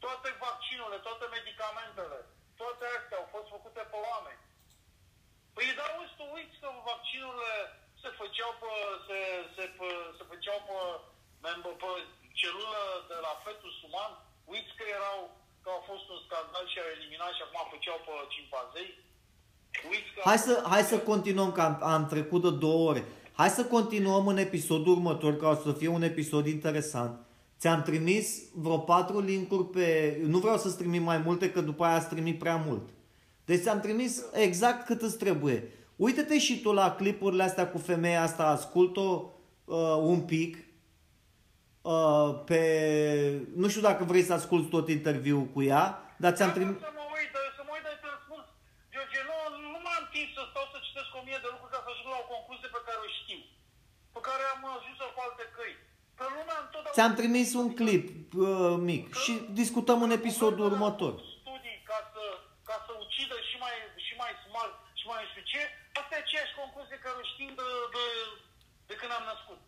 Toate 0.03 0.29
vaccinurile, 0.45 0.99
toate 1.07 1.25
medicamentele, 1.37 2.19
toate 2.61 2.83
astea 2.97 3.17
au 3.21 3.27
fost 3.35 3.47
făcute 3.55 3.81
pe 3.91 3.97
oameni. 4.09 4.41
Păi 5.55 5.77
dar 5.79 5.89
uiți, 5.99 6.17
tu 6.19 6.25
uiți 6.35 6.59
că 6.61 6.69
vaccinurile 6.89 7.53
se 8.01 8.09
făceau 8.19 8.51
pe, 8.61 8.71
se, 9.07 9.19
se, 9.55 9.63
pe, 9.77 9.89
se 10.17 10.23
făceau 10.31 10.59
pe, 10.67 10.77
membă, 11.45 11.69
pe 11.81 11.91
celulă 12.41 12.81
de 13.11 13.17
la 13.25 13.33
fetus 13.45 13.75
uman, 13.87 14.11
uiți 14.53 14.73
că 14.77 14.83
erau, 14.97 15.19
că 15.63 15.67
au 15.75 15.81
fost 15.91 16.05
un 16.13 16.19
scandal 16.25 16.65
și 16.71 16.77
au 16.83 16.89
eliminat 16.95 17.31
și 17.37 17.43
acum 17.45 17.61
făceau 17.73 17.97
pe 18.05 18.13
cimpanzei. 18.35 18.89
Uiți 19.91 20.09
că 20.13 20.19
Hai 20.29 20.37
au 20.39 20.45
să, 20.47 20.53
fost- 20.55 20.67
hai 20.73 20.83
să 20.93 20.97
continuăm, 21.11 21.49
că 21.55 21.61
am, 21.69 21.75
am 21.95 22.03
trecut 22.13 22.41
de 22.45 22.51
două 22.65 22.81
ore. 22.91 23.03
Hai 23.39 23.51
să 23.59 23.63
continuăm 23.75 24.25
în 24.33 24.39
episodul 24.47 24.93
următor, 24.97 25.33
ca 25.37 25.47
o 25.49 25.57
să 25.65 25.71
fie 25.79 25.91
un 25.99 26.05
episod 26.11 26.45
interesant. 26.57 27.13
Ți-am 27.59 27.81
trimis 27.89 28.27
vreo 28.55 28.77
patru 28.77 29.19
linkuri 29.19 29.65
pe... 29.75 30.17
Nu 30.33 30.37
vreau 30.37 30.57
să-ți 30.57 30.77
trimit 30.77 31.01
mai 31.01 31.17
multe, 31.17 31.51
că 31.51 31.61
după 31.61 31.83
aia 31.83 31.95
ați 31.95 32.09
trimit 32.09 32.39
prea 32.39 32.55
mult. 32.55 32.89
Deci 33.45 33.61
ți-am 33.61 33.79
trimis 33.79 34.23
exact 34.33 34.85
cât 34.85 35.01
îți 35.01 35.17
trebuie. 35.17 35.71
Uită-te 35.95 36.39
și 36.39 36.61
tu 36.61 36.71
la 36.73 36.95
clipurile 36.95 37.43
astea 37.43 37.69
cu 37.71 37.77
femeia 37.77 38.21
asta, 38.21 38.47
ascult-o 38.47 39.31
uh, 39.65 39.77
un 40.01 40.21
pic. 40.21 40.64
Uh, 41.93 42.29
pe... 42.49 42.61
Nu 43.61 43.67
știu 43.71 43.83
dacă 43.89 44.01
vrei 44.11 44.27
să 44.29 44.33
asculti 44.39 44.73
tot 44.75 44.87
interviul 44.97 45.45
cu 45.55 45.59
ea, 45.71 45.83
dar 46.23 46.31
ți-am 46.35 46.51
Dar 46.51 46.57
trimis... 46.57 46.75
Să 46.87 46.93
mă 46.99 47.05
uit, 47.17 47.29
dar 47.35 47.45
să 47.57 47.61
mă 47.67 47.71
uit, 47.75 47.83
dar 47.87 47.95
te 48.03 48.07
răspuns. 48.15 48.45
George, 48.93 49.19
nu, 49.29 49.37
nu 49.73 49.79
m-am 49.85 50.05
timp 50.15 50.29
să 50.37 50.43
stau 50.51 50.65
să 50.73 50.77
citesc 50.87 51.09
o 51.19 51.21
mie 51.27 51.39
de 51.43 51.49
lucruri 51.53 51.73
ca 51.75 51.79
să 51.85 51.89
ajung 51.91 52.09
la 52.15 52.19
o 52.23 52.31
concluzie 52.33 52.69
pe 52.75 52.81
care 52.87 52.99
o 53.07 53.09
știu. 53.19 53.41
Pe 54.15 54.21
care 54.27 54.43
am 54.53 54.61
ajuns-o 54.77 55.05
pe 55.15 55.21
alte 55.25 55.45
căi. 55.55 55.75
Că 56.17 56.23
lumea 56.37 56.57
întotdeauna... 56.63 56.97
Ți-am 56.97 57.13
trimis 57.19 57.49
un 57.61 57.69
clip 57.79 58.05
uh, 58.45 58.75
mic 58.89 59.05
și 59.23 59.33
discutăm 59.61 59.99
în 60.07 60.13
episodul 60.19 60.63
Guvernul 60.63 60.71
a 60.71 60.75
următor. 60.75 61.13
făcut 61.15 61.39
Studii 61.41 61.79
ca 61.91 61.99
să, 62.13 62.23
ca 62.69 62.77
să 62.85 62.91
ucidă 63.03 63.37
și 63.49 63.55
mai, 63.63 63.75
și 64.05 64.13
mai 64.21 64.33
smart 64.43 64.75
și 64.99 65.05
mai 65.09 65.19
nu 65.23 65.27
știu 65.31 65.45
ce. 65.51 65.61
Asta 65.99 66.13
e 66.13 66.23
aceeași 66.23 66.57
concluzie 66.61 66.97
care 67.05 67.15
o 67.21 67.25
știm 67.31 67.51
de, 67.59 67.69
de, 67.95 68.05
de 68.89 68.95
când 68.99 69.11
am 69.17 69.25
născut. 69.31 69.59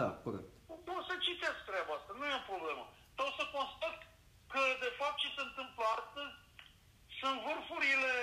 Da, 0.00 0.08
corect. 0.26 0.50
Pot 0.88 1.04
să 1.10 1.14
citesc 1.26 1.58
treaba 1.68 1.92
asta, 1.94 2.12
nu 2.18 2.24
e 2.26 2.40
o 2.42 2.50
problemă. 2.52 2.84
Tot 3.18 3.32
să 3.38 3.44
constat 3.56 3.96
că, 4.52 4.62
de 4.84 4.90
fapt, 4.98 5.16
ce 5.22 5.28
se 5.36 5.42
întâmplă 5.48 5.84
astăzi 5.98 6.34
sunt 7.20 7.36
vârfurile, 7.46 8.14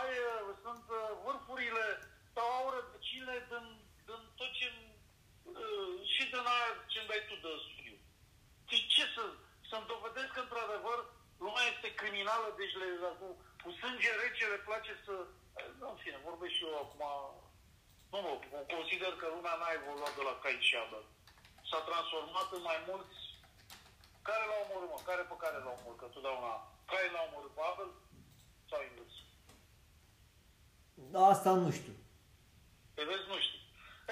aia, 0.00 0.32
sunt 0.64 0.86
uh, 0.98 1.02
vârfurile 1.24 1.86
sau 2.34 2.46
au 2.58 2.66
rădăcinile 2.74 3.36
din, 3.50 3.66
din 4.08 4.20
tot 4.38 4.50
ce 4.58 4.66
uh, 5.60 5.94
și 6.14 6.22
din 6.32 6.46
aia 6.54 6.70
ce 6.90 6.98
îmi 6.98 7.10
dai 7.10 7.22
tu 7.28 7.36
de 7.44 7.52
studiu. 7.66 7.96
Deci 8.70 8.86
ce 8.94 9.04
să, 9.14 9.24
să-mi 9.70 9.90
dovedesc 9.92 10.30
că, 10.32 10.40
într-adevăr, 10.42 10.98
lumea 11.44 11.64
este 11.72 11.88
criminală, 12.00 12.48
deci 12.60 12.74
le, 12.80 12.88
cu, 13.20 13.28
cu 13.62 13.70
sânge 13.80 14.10
rece 14.22 14.44
le 14.54 14.60
place 14.68 14.92
să... 15.04 15.14
Nu, 15.80 15.86
în 15.90 15.98
fine, 16.02 16.26
vorbesc 16.28 16.54
și 16.56 16.64
eu 16.64 16.74
acum... 16.84 17.02
Nu 18.12 18.18
mă, 18.24 18.32
consider 18.76 19.12
că 19.20 19.26
lumea 19.26 19.54
n-a 19.60 19.72
evoluat 19.80 20.14
de 20.18 20.22
la 20.28 20.34
Cain 20.42 20.60
și 20.68 20.76
Abel. 20.76 21.04
S-a 21.72 21.88
transformat 21.90 22.48
în 22.56 22.62
mai 22.70 22.80
mulți 22.90 23.18
care 24.28 24.42
l-au 24.48 24.62
omorât, 24.64 24.90
mă? 24.92 24.98
Care 25.10 25.22
pe 25.30 25.36
care 25.42 25.56
l-au 25.58 25.76
omorât? 25.78 26.00
Că 26.00 26.06
totdeauna 26.14 26.52
Cain 26.90 27.12
l-a 27.14 27.26
omorât 27.28 27.52
pe 27.56 27.62
Abel 27.70 27.90
sau 28.70 28.80
invers? 28.88 29.14
Asta 31.32 31.50
nu 31.62 31.70
știu. 31.78 31.94
Te 32.94 33.02
vezi, 33.08 33.30
nu 33.32 33.38
știu. 33.44 33.60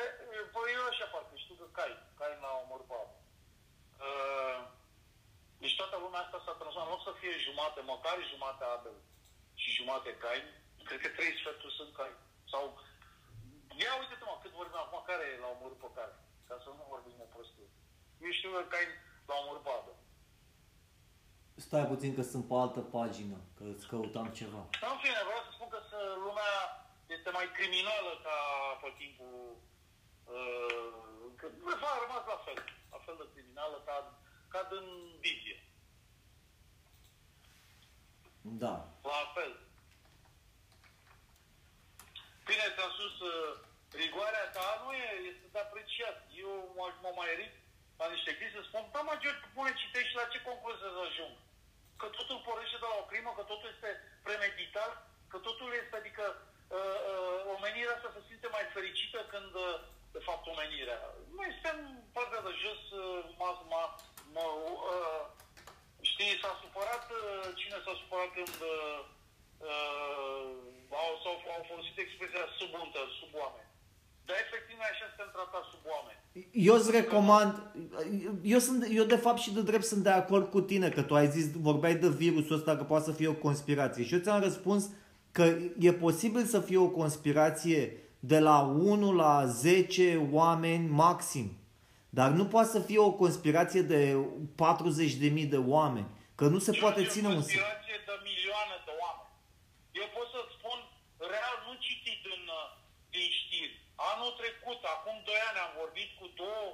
E, 0.00 0.04
e, 0.36 0.38
păi 0.54 0.76
eu 0.76 0.84
așa 0.90 1.06
parcă 1.12 1.34
știu 1.42 1.56
că 1.60 1.66
Cain, 1.78 1.98
Cain 2.18 2.38
l-a 2.44 2.52
omorât 2.64 2.88
pe 2.90 2.96
Abel. 3.02 3.18
Uh, 4.06 4.58
deci 5.62 5.78
toată 5.80 5.96
lumea 6.04 6.22
asta 6.22 6.38
s-a 6.44 6.58
transformat, 6.60 6.88
în 6.88 6.94
loc 6.94 7.02
să 7.08 7.12
fie 7.20 7.44
jumate, 7.46 7.80
măcar 7.92 8.16
jumate 8.32 8.64
Abel 8.64 8.96
și 9.62 9.76
jumate 9.78 10.10
Cain, 10.24 10.44
cred 10.88 11.00
că 11.02 11.10
trei 11.16 11.38
sferturi 11.40 11.78
sunt 11.78 11.90
Cain. 11.98 12.16
Sau, 12.52 12.62
ia 13.82 13.92
uite-te 14.00 14.24
mă, 14.26 14.34
cât 14.42 14.52
vorbim 14.60 14.80
acum, 14.82 15.00
care 15.10 15.24
l-a 15.40 15.50
omorât 15.56 15.80
pe 15.84 15.90
care? 15.98 16.14
Ca 16.50 16.56
să 16.64 16.68
nu 16.78 16.84
vorbim 16.94 17.16
o 17.24 17.28
prostie. 17.34 17.66
Eu 18.24 18.30
știu 18.38 18.50
că 18.56 18.62
Cain 18.72 18.90
l-a 19.26 19.34
omorât 19.42 19.62
pe 19.66 19.70
Abel. 19.78 19.96
Stai 21.66 21.86
puțin 21.92 22.10
că 22.14 22.22
sunt 22.32 22.44
pe 22.48 22.54
altă 22.64 22.80
pagină, 22.96 23.38
că 23.56 23.62
îți 23.72 23.86
căutam 23.90 24.28
ceva. 24.40 24.62
În 24.92 24.98
fine, 25.04 25.20
vreau 25.28 25.42
să 25.46 25.50
spun 25.56 25.68
că 25.74 25.80
să- 25.90 26.16
lumea 26.26 26.52
este 27.16 27.30
mai 27.38 27.46
criminală 27.56 28.12
ca 28.26 28.36
pe 28.82 28.88
timpul... 29.00 29.36
Uh, 30.34 30.88
că, 31.38 31.46
de 31.70 31.74
fapt, 31.82 31.94
a 31.96 32.02
rămas 32.04 32.24
la 32.34 32.38
fel. 32.46 32.58
La 32.94 32.98
fel 33.04 33.16
de 33.20 33.26
criminală 33.34 33.76
ca, 33.88 33.96
ca 34.52 34.60
din 34.72 34.86
Biblie. 35.24 35.58
Da. 38.62 38.74
La 39.12 39.22
fel. 39.36 39.52
Bine, 42.48 42.64
ți-am 42.74 42.92
spus, 42.98 43.14
uh, 43.32 43.52
rigoarea 44.02 44.50
ta 44.56 44.68
nu 44.82 44.90
e, 44.92 45.08
este 45.30 45.46
de 45.54 45.60
apreciat. 45.62 46.16
Eu 46.44 46.52
mă, 46.76 46.86
mă 47.04 47.12
mai 47.20 47.30
ric 47.40 47.52
la 48.00 48.06
niște 48.14 48.36
chestii 48.38 48.58
să 48.58 48.68
spun, 48.68 48.82
da, 48.94 49.00
mă, 49.08 49.14
George, 49.22 49.46
pune, 49.54 49.72
citești 49.82 50.18
la 50.20 50.30
ce 50.32 50.38
concluzie 50.48 50.94
să 50.96 51.02
ajung. 51.08 51.34
Că 52.00 52.06
totul 52.18 52.44
pornește 52.46 52.78
de 52.82 52.88
la 52.92 52.96
o 53.02 53.08
crimă, 53.10 53.30
că 53.34 53.42
totul 53.52 53.68
este 53.74 53.90
premeditat, 54.26 54.92
că 55.30 55.36
totul 55.46 55.70
este, 55.80 55.94
adică 55.96 56.24
uh, 56.76 56.98
uh, 57.10 57.38
omenirea 57.54 57.94
asta 57.94 58.14
se 58.14 58.22
simte 58.28 58.48
mai 58.56 58.64
fericită 58.76 59.18
când, 59.32 59.52
uh, 59.66 59.76
de 60.16 60.20
fapt, 60.26 60.44
omenirea. 60.52 61.00
Noi 61.38 61.48
suntem 61.54 61.78
partea 62.16 62.40
de 62.46 62.52
jos, 62.62 62.82
uh, 62.90 63.20
ma, 63.40 63.50
ma, 63.72 63.82
ma, 64.34 64.46
uh, 64.92 65.24
știi, 66.12 66.40
s-a 66.42 66.52
supărat, 66.62 67.04
uh, 67.10 67.46
cine 67.60 67.78
s-a 67.84 67.94
supărat 68.02 68.30
când 68.38 68.56
uh, 68.74 68.98
uh, 69.70 70.44
au, 71.02 71.12
sau, 71.22 71.34
au 71.56 71.62
folosit 71.70 71.96
expresia 71.98 72.44
sub 72.58 72.70
untă, 72.82 73.00
sub 73.18 73.30
oameni. 73.42 73.69
Dar 74.30 74.38
efectiv 74.46 74.76
noi 74.80 74.90
așa 74.92 75.06
suntem 75.08 75.30
tratați 75.36 75.68
sub 75.72 75.82
oameni. 75.94 76.18
Eu 76.68 76.74
îți 76.74 76.90
recomand, 76.90 77.52
eu, 78.54 78.58
sunt, 78.58 78.86
eu 78.98 79.04
de 79.04 79.16
fapt 79.16 79.38
și 79.38 79.52
de 79.52 79.62
drept 79.62 79.84
sunt 79.84 80.02
de 80.02 80.10
acord 80.10 80.50
cu 80.50 80.60
tine, 80.60 80.88
că 80.88 81.02
tu 81.02 81.14
ai 81.14 81.28
zis, 81.28 81.52
vorbeai 81.52 81.94
de 81.94 82.08
virusul 82.08 82.56
ăsta 82.56 82.76
că 82.76 82.84
poate 82.84 83.04
să 83.04 83.12
fie 83.12 83.28
o 83.28 83.42
conspirație. 83.46 84.04
Și 84.04 84.14
eu 84.14 84.20
ți-am 84.20 84.40
răspuns 84.40 84.90
că 85.32 85.44
e 85.78 85.92
posibil 85.92 86.44
să 86.44 86.60
fie 86.60 86.78
o 86.78 86.88
conspirație 86.88 87.96
de 88.20 88.38
la 88.38 88.60
1 88.60 89.12
la 89.12 89.46
10 89.46 90.28
oameni 90.30 90.88
maxim. 90.88 91.58
Dar 92.08 92.30
nu 92.30 92.46
poate 92.46 92.68
să 92.68 92.80
fie 92.80 92.98
o 92.98 93.12
conspirație 93.12 93.82
de 93.82 94.16
40.000 95.42 95.48
de 95.48 95.56
oameni. 95.56 96.06
Că 96.34 96.44
nu 96.46 96.58
se 96.58 96.72
poate 96.72 97.00
George, 97.00 97.14
ține 97.14 97.28
un... 97.28 97.34
conspirație 97.34 97.94
de 98.06 98.12
Eu 100.00 100.06
pot 100.16 100.28
să 100.34 100.40
spun, 100.54 100.78
real 101.32 101.56
nu 101.66 101.72
citit 101.86 102.18
din, 102.26 102.42
uh, 102.60 102.66
din 103.14 103.28
știri. 103.40 103.79
Anul 104.08 104.32
trecut, 104.40 104.80
acum 104.84 105.16
2 105.24 105.34
ani, 105.48 105.58
am 105.58 105.72
vorbit 105.82 106.10
cu 106.18 106.26
două 106.42 106.66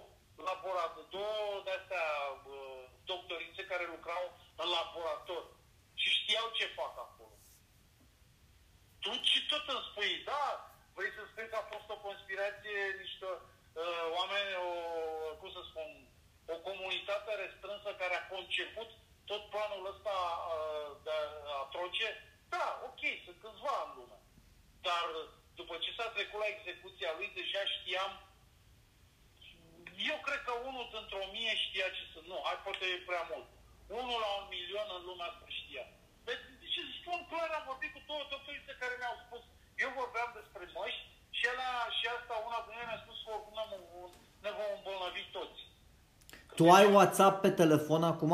laboratoare, 0.49 1.09
două 1.17 1.63
de-astea 1.67 2.07
uh, 2.33 2.83
doctorițe 3.13 3.63
care 3.73 3.85
lucrau 3.95 4.25
în 4.63 4.69
laborator 4.77 5.45
și 6.01 6.09
știau 6.19 6.47
ce 6.59 6.67
fac 6.79 6.95
acolo. 7.07 7.37
Tu 9.03 9.11
și 9.31 9.41
tot 9.51 9.65
îmi 9.75 9.87
spui, 9.91 10.13
da, 10.31 10.45
vrei 10.97 11.13
să 11.17 11.23
spui 11.25 11.49
că 11.51 11.57
a 11.59 11.71
fost 11.73 11.89
o 11.95 11.99
conspirație, 12.09 12.79
niște 13.03 13.29
uh, 13.35 14.05
oameni, 14.19 14.51
o, 14.69 14.71
cum 15.41 15.51
să 15.57 15.63
spun, 15.71 15.89
o 16.55 16.57
comunitate 16.69 17.31
restrânsă 17.45 17.89
care 18.03 18.15
a 18.17 18.29
conceput 18.35 18.91
tot 19.31 19.43
planul 19.53 19.85
ăsta 19.93 20.17
uh, 20.53 20.91
de 21.07 21.17
atroce? 21.63 22.09
Da, 22.55 22.67
ok, 22.89 23.03
sunt 23.25 23.39
câțiva 23.43 23.77
în 23.85 23.91
lume. 23.97 24.19
Dar 24.89 25.07
după 25.61 25.75
ce 25.83 25.91
s-a 25.97 26.09
trecut 26.17 26.41
la 26.43 26.53
execuția 26.55 27.11
lui, 27.19 27.29
deja 27.41 27.63
știam 27.75 28.13
eu 30.11 30.19
cred 30.27 30.41
că 30.47 30.53
unul 30.69 30.87
dintre 30.95 31.17
o 31.25 31.27
mie 31.35 31.55
știa 31.65 31.89
ce 31.97 32.03
sunt. 32.13 32.27
Nu, 32.31 32.39
hai 32.47 32.65
poate 32.65 32.85
e 32.95 33.09
prea 33.11 33.25
mult. 33.33 33.49
Unul 34.01 34.19
la 34.25 34.31
un 34.41 34.47
milion 34.55 34.89
în 34.97 35.03
lumea 35.09 35.29
asta 35.31 35.47
știa. 35.61 35.85
Deci 36.27 36.45
spun 36.99 37.21
clar, 37.31 37.51
am 37.59 37.65
vorbit 37.71 37.91
cu 37.95 38.01
două 38.11 38.25
doctorițe 38.35 38.73
care 38.83 38.95
mi-au 39.01 39.19
spus. 39.25 39.43
Eu 39.85 39.91
vorbeam 40.01 40.31
despre 40.39 40.65
măști 40.79 41.05
și, 41.37 41.45
ăla, 41.53 41.71
și 41.97 42.05
asta, 42.17 42.35
una 42.49 42.59
din 42.65 42.75
ele 42.77 42.89
mi-a 42.89 43.01
spus 43.05 43.17
că 43.23 43.29
oricum 43.37 43.59
ne 44.45 44.51
vom 44.57 44.71
îmbolnăvi 44.77 45.23
toți. 45.37 45.61
Tu 46.59 46.65
ai 46.77 46.87
WhatsApp 46.97 47.37
pe 47.45 47.51
telefon 47.63 48.03
acum? 48.13 48.33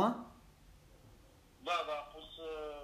Da, 1.69 1.79
da, 1.89 1.95
am 2.03 2.09
pus, 2.15 2.29
uh, 2.51 2.83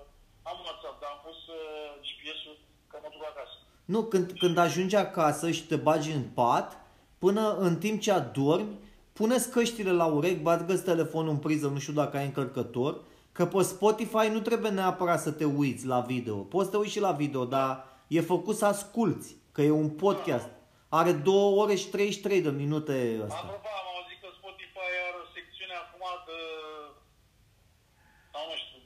am 0.50 0.58
WhatsApp, 0.66 0.96
dar 1.00 1.10
am 1.14 1.20
pus 1.26 1.40
uh, 1.60 1.90
GPS-ul 2.06 2.56
că 2.90 2.96
mă 3.02 3.08
duc 3.14 3.24
acasă. 3.32 3.56
Nu, 3.88 4.02
când, 4.02 4.32
când 4.38 4.58
ajungi 4.58 4.96
acasă 4.96 5.50
și 5.50 5.66
te 5.66 5.76
bagi 5.76 6.10
în 6.10 6.22
pat, 6.22 6.76
până 7.18 7.56
în 7.56 7.76
timp 7.76 8.00
ce 8.00 8.12
adormi, 8.12 8.78
puneți 9.12 9.50
căștile 9.50 9.92
la 9.92 10.04
urechi, 10.04 10.42
bagă 10.42 10.76
telefonul 10.76 11.30
în 11.30 11.36
priză, 11.36 11.68
nu 11.68 11.78
știu 11.78 11.92
dacă 11.92 12.16
ai 12.16 12.24
încărcător, 12.24 13.00
că 13.32 13.46
pe 13.46 13.62
Spotify 13.62 14.28
nu 14.32 14.40
trebuie 14.40 14.70
neapărat 14.70 15.20
să 15.20 15.30
te 15.30 15.44
uiți 15.44 15.86
la 15.86 16.00
video. 16.00 16.36
Poți 16.36 16.64
să 16.64 16.70
te 16.70 16.76
uiți 16.76 16.92
și 16.92 17.00
la 17.00 17.12
video, 17.12 17.44
dar 17.44 17.84
e 18.06 18.20
făcut 18.20 18.56
să 18.56 18.64
asculți, 18.66 19.36
că 19.52 19.62
e 19.62 19.70
un 19.70 19.90
podcast. 19.90 20.48
Are 20.88 21.12
2 21.12 21.34
ore 21.34 21.74
și 21.74 21.88
33 21.88 22.42
de 22.42 22.50
minute 22.50 23.20
ăsta. 23.24 23.36
Apropo, 23.36 23.68
am 23.80 23.88
auzit 23.96 24.18
că 24.22 24.28
Spotify 24.40 24.88
are 25.08 25.18
o 25.24 25.26
secțiune 25.36 25.76
acum 25.84 26.04
de, 26.28 26.40
sau 28.32 28.42
nu 28.50 28.56
știu, 28.62 28.77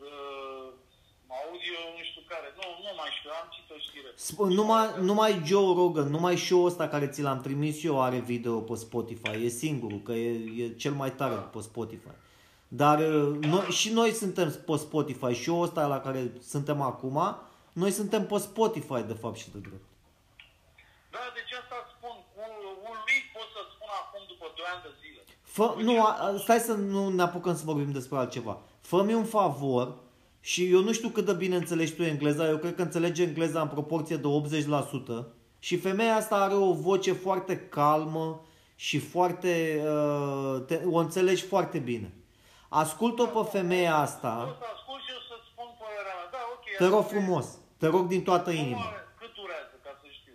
de 1.53 1.59
audio, 1.59 1.79
nu 1.97 2.03
știu 2.11 2.23
care. 2.33 2.47
Nu, 2.59 2.65
nu 2.87 2.93
mai 3.01 3.11
știu, 3.19 3.31
am 3.41 3.47
citit 3.55 3.71
o 3.77 3.79
știre. 3.87 4.09
Sp- 4.27 4.51
numai, 4.59 4.87
numai 5.11 5.33
Joe 5.49 5.75
Rogan, 5.81 6.09
numai 6.17 6.37
show 6.47 6.63
ăsta 6.65 6.89
care 6.89 7.07
ți 7.15 7.23
l-am 7.27 7.41
trimis 7.41 7.85
eu 7.85 8.03
are 8.03 8.19
video 8.19 8.55
pe 8.69 8.75
Spotify. 8.75 9.45
E 9.45 9.49
singurul, 9.49 10.01
că 10.07 10.13
e, 10.13 10.31
e 10.65 10.69
cel 10.83 10.93
mai 10.93 11.11
tare 11.21 11.35
pe 11.35 11.61
Spotify. 11.61 12.15
Dar 12.69 12.99
uh, 12.99 13.37
noi, 13.53 13.65
și 13.79 13.89
noi 13.93 14.11
suntem 14.23 14.49
pe 14.67 14.77
Spotify. 14.77 15.33
Show-ul 15.35 15.63
ăsta 15.65 15.87
la 15.87 16.01
care 16.01 16.33
suntem 16.53 16.81
acum, 16.81 17.37
noi 17.73 17.91
suntem 17.91 18.27
pe 18.27 18.39
Spotify, 18.39 19.01
de 19.07 19.17
fapt, 19.23 19.37
și 19.37 19.51
de 19.51 19.59
drept. 19.59 19.85
Da, 21.15 21.19
deci 21.37 21.53
asta 21.61 21.75
îți 21.83 21.93
spun. 21.97 22.17
Un, 22.45 22.53
un 22.91 22.97
mic 23.11 23.25
pot 23.37 23.49
să 23.57 23.61
spun 23.75 23.91
acum 24.03 24.21
după 24.33 24.47
2 24.57 24.65
ani 24.73 24.83
de 24.87 24.91
zile. 25.03 25.21
Fă, 25.43 25.75
nu, 25.89 26.05
a- 26.07 26.35
stai 26.45 26.59
să 26.59 26.73
nu 26.73 27.09
ne 27.09 27.23
apucăm 27.23 27.57
să 27.57 27.63
vorbim 27.65 27.93
despre 27.93 28.19
altceva. 28.19 28.59
Fă-mi 28.81 29.15
un 29.15 29.25
favor 29.25 29.95
și 30.45 30.73
eu 30.73 30.81
nu 30.83 30.93
știu 30.93 31.09
cât 31.09 31.25
de 31.25 31.33
bine 31.33 31.57
înțelegi 31.57 31.93
tu 31.93 32.03
engleza, 32.03 32.49
eu 32.49 32.57
cred 32.57 32.75
că 32.75 32.83
înțelegi 32.83 33.23
engleza 33.23 33.61
în 33.61 33.69
proporție 33.69 34.17
de 34.17 34.29
80% 35.23 35.25
și 35.59 35.77
femeia 35.79 36.15
asta 36.15 36.35
are 36.37 36.55
o 36.55 36.73
voce 36.73 37.13
foarte 37.13 37.57
calmă 37.59 38.45
și 38.75 38.99
foarte, 38.99 39.83
uh, 39.85 40.63
te, 40.67 40.81
o 40.91 40.97
înțelegi 40.97 41.43
foarte 41.43 41.79
bine. 41.79 42.13
Ascult-o 42.69 43.27
pe 43.27 43.49
femeia 43.59 43.95
O 43.99 44.01
asta, 44.01 44.57
să 44.59 44.67
ascult 44.77 45.01
și 45.07 45.11
eu 45.17 45.21
să-ți 45.31 45.47
spun 45.53 45.69
părerea 45.83 46.15
mea. 46.21 46.29
Da, 46.35 46.39
ok. 46.55 46.65
te 46.79 46.85
rog 46.95 47.03
asta 47.03 47.15
e- 47.15 47.19
frumos, 47.19 47.47
te 47.81 47.87
rog 47.95 48.05
din 48.07 48.23
toată 48.23 48.51
Cum 48.51 48.59
inima. 48.59 48.85
are- 48.93 49.07
Cât 49.21 49.33
durează, 49.41 49.75
ca 49.85 49.93
să 50.01 50.07
știu? 50.19 50.35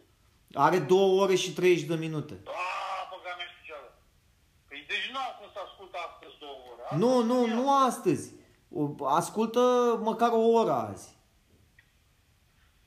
Are 0.66 0.78
2 0.80 1.20
ore 1.24 1.36
și 1.44 1.52
30 1.54 1.88
de 1.92 1.96
minute. 2.06 2.34
Aaa, 2.46 3.02
băga 3.12 3.32
mea 3.40 3.48
și 3.52 3.56
picioară. 3.62 3.90
Păi 4.70 4.80
deci 4.92 5.08
nu 5.14 5.18
am 5.26 5.32
cum 5.40 5.48
să 5.56 5.60
ascult 5.68 5.92
astăzi 6.06 6.36
două 6.44 6.58
ore. 6.72 6.82
Astăzi 6.84 7.00
Nu, 7.04 7.12
nu, 7.32 7.38
iau. 7.48 7.56
nu 7.58 7.64
astăzi. 7.90 8.26
O- 8.80 9.06
Ascultă 9.06 9.60
măcar 10.04 10.32
o 10.34 10.48
oră 10.60 10.72
azi. 10.72 11.16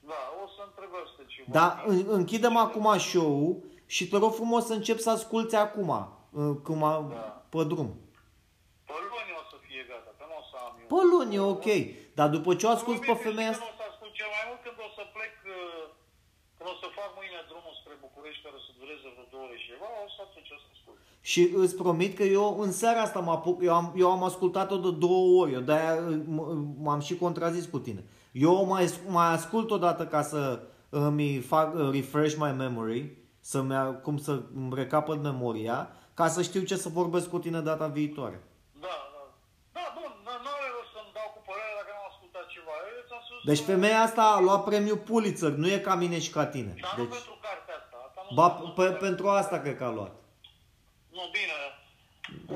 Da, 0.01 0.21
o 0.45 0.47
să 0.57 0.61
întreb 0.69 0.91
asta 1.05 1.23
ceva. 1.27 1.49
Da, 1.59 1.67
în- 1.87 2.07
închidem 2.19 2.57
acum 2.57 2.99
show-ul 2.99 3.53
și 3.87 4.09
te 4.09 4.17
rog 4.19 4.33
frumos 4.35 4.67
să 4.67 4.73
încep 4.73 4.99
să 4.99 5.11
asculți 5.11 5.57
acum, 5.57 5.89
uh, 6.31 6.57
cum 6.67 6.83
a, 6.83 6.93
Da. 7.11 7.17
pe 7.53 7.65
drum. 7.73 7.89
Pe 8.89 8.93
luni 9.11 9.31
o 9.41 9.43
să 9.51 9.57
fie 9.67 9.83
gata, 9.91 10.11
că 10.19 10.25
nu 10.31 10.37
o 10.43 10.45
să 10.51 10.57
am 10.67 10.73
eu. 10.81 10.87
Pe 10.93 11.01
luni 11.13 11.35
e 11.35 11.41
ok, 11.55 11.69
dar 12.19 12.29
după 12.37 12.51
ce 12.59 12.67
o 12.67 12.71
asculți 12.77 13.01
pe 13.01 13.05
Probabil 13.07 13.25
că 13.25 13.29
femeia 13.31 13.53
știi 13.53 13.67
că 13.67 13.71
asta... 13.73 13.85
Nu 13.85 13.85
o 13.85 13.89
să 13.89 13.93
ascult 13.93 14.13
cel 14.19 14.29
mai 14.37 14.45
mult 14.49 14.61
când 14.67 14.77
o 14.87 14.91
să 14.97 15.03
plec, 15.17 15.35
uh, 15.59 15.85
când 16.57 16.67
o 16.73 16.75
să 16.83 16.87
fac 16.99 16.99
mâine 16.99 16.99
drumul 16.99 17.00
spre 18.39 18.41
București, 18.41 18.43
care 18.45 18.57
o 18.61 18.63
să 18.67 18.71
dureze 18.81 19.07
vreo 19.15 19.27
două 19.33 19.45
ore 19.47 19.57
și 19.63 19.67
ceva, 19.73 19.89
o 20.07 20.09
să 20.17 20.21
atunci 20.29 20.51
o 20.57 20.59
să 20.63 20.67
ascult. 20.75 20.99
Și 21.33 21.41
îți 21.63 21.77
promit 21.83 22.13
că 22.19 22.23
eu 22.39 22.45
în 22.65 22.73
seara 22.81 23.01
asta 23.07 23.21
mă 23.21 23.33
apuc, 23.39 23.57
eu 23.69 23.75
am, 23.81 23.87
eu 24.03 24.09
am 24.17 24.23
ascultat-o 24.31 24.77
de 24.87 24.91
două 25.07 25.23
ori, 25.43 25.53
eu 25.57 25.61
de-aia 25.69 25.95
uh, 25.95 26.19
m- 26.37 26.53
m-am 26.85 27.01
și 27.09 27.15
contrazis 27.25 27.67
cu 27.75 27.79
tine. 27.87 28.03
Eu 28.33 28.53
o 28.63 28.65
mai, 28.73 28.85
mai 29.09 29.29
ascult 29.37 29.69
odată 29.71 30.03
ca 30.07 30.23
să 30.23 30.41
îmi 30.89 31.39
fac 31.53 31.75
uh, 31.75 31.89
refresh 31.93 32.35
my 32.45 32.53
memory, 32.65 33.01
să-mi, 33.41 33.75
a- 33.75 33.93
cum 34.07 34.17
să 34.27 34.33
îmi 34.61 34.75
recapăt 34.75 35.19
memoria, 35.23 35.79
ca 36.15 36.27
să 36.29 36.43
știu 36.43 36.63
ce 36.63 36.77
să 36.77 36.89
vorbesc 36.89 37.29
cu 37.31 37.39
tine 37.39 37.61
data 37.61 37.87
viitoare. 37.87 38.39
Da, 38.85 38.95
da. 39.15 39.23
Da, 39.77 39.85
bun, 39.97 40.11
nu 40.45 40.51
are 40.57 40.69
rost 40.77 40.91
să-mi 40.97 41.13
dau 41.19 41.29
cu 41.35 41.41
părerea 41.49 41.75
dacă 41.81 41.91
n-am 41.95 42.07
ascultat 42.13 42.47
ceva. 42.55 42.75
Eu 42.97 43.03
ți-am 43.09 43.23
spus... 43.27 43.39
Deci 43.51 43.63
femeia 43.71 44.01
asta 44.09 44.23
a 44.37 44.41
luat 44.47 44.63
premiul 44.69 45.01
Pulitzer, 45.09 45.53
nu 45.63 45.67
e 45.77 45.79
ca 45.89 45.95
mine 46.03 46.19
și 46.25 46.31
ca 46.37 46.45
tine. 46.55 46.73
Dar 46.85 46.95
nu 46.97 47.03
Deci, 47.05 47.13
pentru 47.17 47.35
cartea 47.47 47.75
asta. 47.83 47.97
asta 48.09 48.20
nu 48.20 48.20
ba, 48.39 48.47
nu- 48.61 48.71
pe, 48.79 48.87
pentru 49.07 49.25
asta 49.41 49.57
cred 49.65 49.77
că 49.81 49.85
a 49.89 49.97
luat. 49.99 50.15
Nu, 51.17 51.23
bine. 51.37 51.59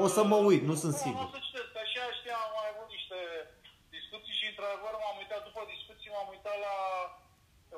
O 0.04 0.06
să 0.16 0.22
mă 0.32 0.38
uit, 0.48 0.62
nu 0.70 0.74
sunt 0.82 0.94
Bun, 0.96 1.02
sigur. 1.04 1.22
O 1.26 1.30
să 1.34 1.40
citesc. 1.46 1.70
Așa 1.84 2.02
știam, 2.18 2.40
am 2.46 2.52
mai 2.58 2.68
avut 2.72 2.88
niște 2.96 3.18
discuții 3.96 4.34
și 4.40 4.46
într-adevăr 4.50 4.92
m-am 5.02 5.18
uitat 5.22 5.40
după 5.48 5.60
discuții, 5.74 6.10
m-am 6.14 6.28
uitat 6.34 6.58
la 6.66 6.76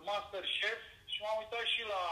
Masterchef 0.09 0.81
și 1.13 1.19
m-am 1.23 1.39
uitat 1.43 1.65
și 1.75 1.83
la 1.95 2.03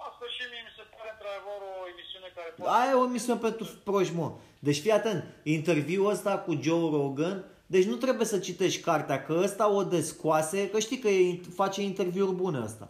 Masterchef. 0.00 0.48
Mie 0.52 0.64
mi 0.68 0.74
se 0.78 0.84
pare 0.94 1.10
într-adevăr 1.14 1.58
o 1.70 1.74
emisiune 1.92 2.28
care 2.36 2.50
poate... 2.54 2.70
Aia 2.78 2.92
e 2.92 3.02
o 3.04 3.12
misiune 3.14 3.38
pentru 3.46 3.64
proști, 3.88 4.14
mă. 4.20 4.28
Deci 4.66 4.80
fii 4.84 4.98
atent, 5.00 5.22
interviul 5.56 6.10
ăsta 6.14 6.32
cu 6.46 6.52
Joe 6.64 6.86
Rogan, 6.96 7.36
deci 7.74 7.90
nu 7.92 7.96
trebuie 8.04 8.26
să 8.32 8.38
citești 8.48 8.84
cartea, 8.88 9.18
că 9.26 9.32
ăsta 9.46 9.64
o 9.78 9.82
descoase, 9.96 10.70
că 10.72 10.78
știi 10.86 10.98
că 11.04 11.08
e, 11.08 11.40
face 11.60 11.80
interviuri 11.90 12.38
bune 12.42 12.58
ăsta. 12.68 12.86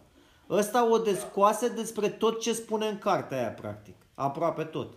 Ăsta 0.49 0.89
o 0.89 0.97
descoase 0.97 1.67
despre 1.69 2.09
tot 2.09 2.41
ce 2.41 2.53
spune 2.53 2.87
în 2.87 2.97
cartea 2.97 3.37
aia, 3.37 3.49
practic. 3.51 3.95
Aproape 4.15 4.63
tot. 4.63 4.93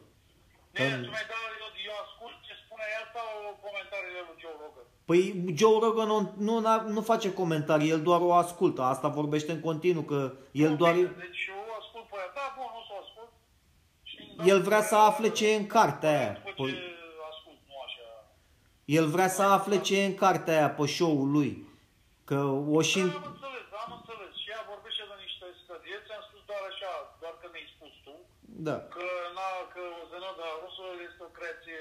Bine, 0.73 0.89
tu 0.89 1.01
mi-ai 1.01 1.27
dat, 1.33 1.45
eu, 1.63 1.69
eu 1.87 1.95
ascult 2.05 2.33
ce 2.47 2.53
spune 2.65 2.85
el 2.99 3.05
sau 3.15 3.59
comentariile 3.67 4.21
lui 4.29 4.37
Joe 4.43 4.57
Rogan. 4.63 4.85
Păi 5.09 5.55
Joe 5.57 5.79
Rogan 5.85 6.07
nu, 6.07 6.33
nu, 6.39 6.55
nu 6.97 7.01
face 7.01 7.33
comentarii, 7.33 7.91
el 7.91 8.03
doar 8.03 8.21
o 8.21 8.35
ascultă. 8.35 8.83
Asta 8.83 9.09
vorbește 9.09 9.53
în 9.53 9.61
continuu, 9.61 10.03
că 10.03 10.33
el 10.51 10.77
doar... 10.77 10.93
Bine, 10.95 11.15
Deci 11.19 11.45
eu 11.49 11.75
ascult 11.81 12.07
pe 12.11 12.17
aia. 12.19 12.31
Da, 12.35 12.47
bun, 12.57 12.71
o 12.79 12.83
să 12.89 12.93
o 12.97 12.99
ascult. 13.05 13.31
Și 14.03 14.17
îmi 14.29 14.37
dau 14.37 14.47
El 14.47 14.61
vrea 14.69 14.83
să 14.83 14.89
părerea 14.89 15.09
afle 15.11 15.29
ce 15.29 15.45
e 15.53 15.57
în 15.57 15.67
cartea 15.67 16.11
aia. 16.19 16.33
După 16.33 16.51
Păi- 16.51 16.75
ce 16.75 16.83
ascult, 17.31 17.59
nu 17.71 17.77
așa. 17.87 18.09
El 18.99 19.07
vrea 19.15 19.29
să 19.37 19.43
afle 19.43 19.77
ce 19.87 19.95
e 20.01 20.05
în 20.13 20.15
cartea 20.25 20.55
aia 20.57 20.71
pe 20.71 20.87
show-ul 20.87 21.31
lui. 21.37 21.51
Că 22.25 22.39
o 22.77 22.81
și... 22.91 23.01
Da, 23.01 23.05
am 23.05 23.27
înțeles, 23.33 23.67
am 23.85 23.93
înțeles. 23.99 24.33
Și 24.43 24.49
ea 24.55 24.63
vorbește 24.73 25.03
de 25.11 25.17
niște 25.27 25.47
scădieți. 25.63 26.09
Am 26.17 26.23
spus 26.29 26.43
doar 26.51 26.63
așa, 26.73 26.93
doar 27.23 27.35
că 27.41 27.47
mi-ai 27.53 27.69
spus 27.75 27.93
tu, 28.07 28.15
Da. 28.57 28.73
că, 28.73 29.05
na, 29.39 29.49
că 29.73 29.81
Zenoda 30.11 30.47
Rusului 30.65 31.05
este 31.11 31.23
o 31.29 31.31
creație 31.39 31.79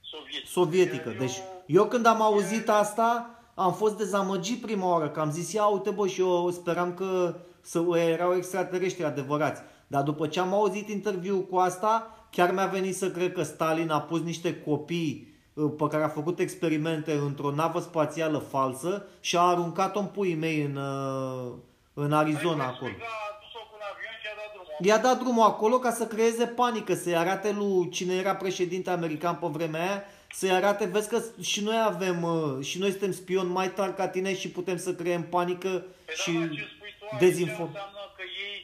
sovietică. 0.00 0.50
Sovietică. 0.50 1.08
Iar 1.08 1.18
Deci 1.18 1.36
eu, 1.36 1.82
eu 1.82 1.84
când 1.84 2.06
am 2.06 2.22
auzit 2.22 2.68
asta, 2.68 3.30
am 3.54 3.72
fost 3.72 3.96
dezamăgit 3.96 4.60
prima 4.62 4.88
oară, 4.90 5.08
că 5.08 5.20
am 5.20 5.30
zis, 5.30 5.52
ia 5.52 5.66
uite 5.66 5.90
bă, 5.90 6.06
și 6.06 6.20
eu 6.20 6.50
speram 6.50 6.94
că 6.94 7.34
să, 7.60 7.82
erau 7.96 8.34
extraterestri 8.34 9.04
adevărați. 9.04 9.62
Dar 9.86 10.02
după 10.02 10.26
ce 10.26 10.40
am 10.40 10.52
auzit 10.52 10.88
interviul 10.88 11.40
cu 11.40 11.56
asta, 11.56 12.10
chiar 12.30 12.52
mi-a 12.52 12.66
venit 12.66 12.96
să 12.96 13.10
cred 13.10 13.32
că 13.32 13.42
Stalin 13.42 13.90
a 13.90 14.00
pus 14.00 14.20
niște 14.20 14.60
copii 14.60 15.34
uh, 15.54 15.72
pe 15.78 15.86
care 15.86 16.04
a 16.04 16.08
făcut 16.08 16.38
experimente 16.38 17.12
într-o 17.12 17.50
navă 17.50 17.80
spațială 17.80 18.38
falsă 18.38 19.06
și 19.20 19.36
a 19.36 19.40
aruncat-o 19.40 19.98
în 19.98 20.06
puii 20.06 20.34
mei 20.34 20.62
în, 20.62 20.76
uh, 20.76 21.52
în 21.94 22.12
Arizona 22.12 22.64
Ai 22.64 22.70
acolo. 22.70 22.90
explicat, 22.90 23.08
A 23.28 23.38
dus-o 23.40 23.60
cu 23.68 23.74
un 23.78 23.84
avion 23.90 24.16
și 24.22 24.26
a 24.32 24.34
dat 24.40 24.50
drumul. 24.54 24.67
I-a 24.82 24.98
dat 24.98 25.18
drumul 25.18 25.42
acolo 25.42 25.78
ca 25.78 25.90
să 25.90 26.06
creeze 26.06 26.46
panică, 26.46 26.94
să-i 26.94 27.16
arate 27.16 27.50
lui 27.52 27.88
cine 27.90 28.14
era 28.14 28.36
președinte 28.36 28.90
american 28.90 29.36
pe 29.36 29.46
vremea 29.46 29.80
aia 29.80 30.04
să-i 30.32 30.50
arate, 30.50 30.84
vezi 30.84 31.08
că 31.08 31.22
și 31.40 31.60
noi 31.62 31.80
avem, 31.92 32.22
uh, 32.22 32.64
și 32.68 32.78
noi 32.78 32.90
suntem 32.90 33.12
spioni 33.12 33.50
mai 33.58 33.72
tari 33.72 33.94
ca 33.94 34.08
tine 34.08 34.34
și 34.40 34.48
putem 34.50 34.78
să 34.86 34.94
creăm 34.94 35.22
panică 35.22 35.68
Păi 35.68 36.14
și 36.22 36.32
da, 36.32 36.38
mă, 36.38 36.46
ce 36.46 36.66
spui 36.74 36.92
tu 36.98 37.04
aici 37.10 37.20
dezinformare. 37.22 37.68
înseamnă 37.68 38.04
că 38.18 38.24
ei, 38.46 38.56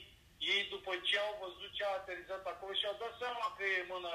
ei 0.52 0.62
după 0.74 0.90
ce 1.08 1.16
au 1.26 1.32
văzut 1.44 1.70
ce 1.76 1.82
a 1.88 1.92
aterizat 2.00 2.42
acolo 2.52 2.72
și-au 2.80 2.96
dat 3.02 3.12
seama 3.22 3.46
că 3.56 3.62
e 3.76 3.90
mână 3.94 4.12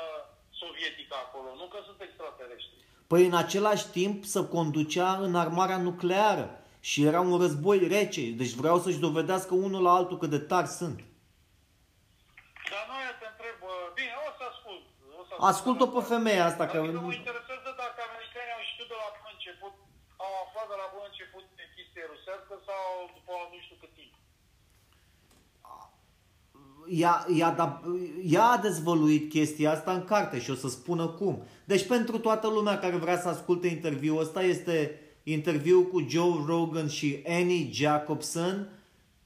sovietică 0.61 1.15
acolo, 1.25 1.49
nu 1.61 1.65
că 1.73 1.79
sunt 1.87 1.99
extraterestri. 2.07 2.77
Păi 3.11 3.21
în 3.31 3.35
același 3.43 3.85
timp 3.99 4.17
să 4.33 4.39
conducea 4.55 5.09
în 5.25 5.33
armarea 5.43 5.79
nucleară 5.87 6.45
și 6.89 6.97
era 7.09 7.19
un 7.29 7.37
război 7.43 7.77
rece, 7.95 8.23
deci 8.41 8.53
vreau 8.61 8.77
să-și 8.83 9.03
dovedească 9.07 9.53
unul 9.67 9.81
la 9.87 9.93
altul 9.99 10.17
cât 10.17 10.29
de 10.35 10.41
tari 10.51 10.71
sunt. 10.79 10.97
Dar 12.71 12.83
noi 12.91 13.03
te 13.19 13.27
întreb, 13.33 13.55
bă, 13.63 13.73
bine, 13.97 14.13
o 14.27 14.29
să 14.37 14.43
ascult. 14.51 14.83
O 15.21 15.23
să 15.28 15.28
Ascult-o 15.51 15.87
pe 15.93 16.01
femeia 16.13 16.45
asta, 16.49 16.63
că... 16.69 16.77
Adică 16.77 17.01
mă 17.07 17.13
interesează 17.21 17.69
dacă 17.83 17.99
americanii 18.09 18.55
au 18.57 18.63
știut 18.71 18.89
de 18.93 18.97
la 19.03 19.09
bun 19.15 19.27
început, 19.37 19.73
au 20.25 20.33
aflat 20.43 20.67
de 20.71 20.77
la 20.81 20.87
bun 20.93 21.03
început 21.11 21.45
de 21.59 21.65
chestie 21.75 22.03
rusească 22.11 22.53
sau 22.67 22.83
după 23.17 23.33
nu 23.51 23.57
știu 23.65 23.77
cât 23.83 23.93
timp. 23.99 24.13
ea, 26.89 27.25
ea, 27.37 27.51
da, 27.51 27.81
ea 28.23 28.43
a 28.43 28.57
dezvăluit 28.57 29.29
chestia 29.29 29.71
asta 29.71 29.91
în 29.91 30.03
carte 30.03 30.39
și 30.39 30.51
o 30.51 30.55
să 30.55 30.67
spună 30.67 31.07
cum. 31.07 31.43
Deci 31.65 31.87
pentru 31.87 32.19
toată 32.19 32.47
lumea 32.47 32.79
care 32.79 32.95
vrea 32.95 33.19
să 33.19 33.27
asculte 33.27 33.67
interviul 33.67 34.19
ăsta 34.19 34.43
este 34.43 35.01
interviul 35.23 35.83
cu 35.83 36.05
Joe 36.09 36.43
Rogan 36.47 36.87
și 36.87 37.23
Annie 37.27 37.69
Jacobson, 37.71 38.69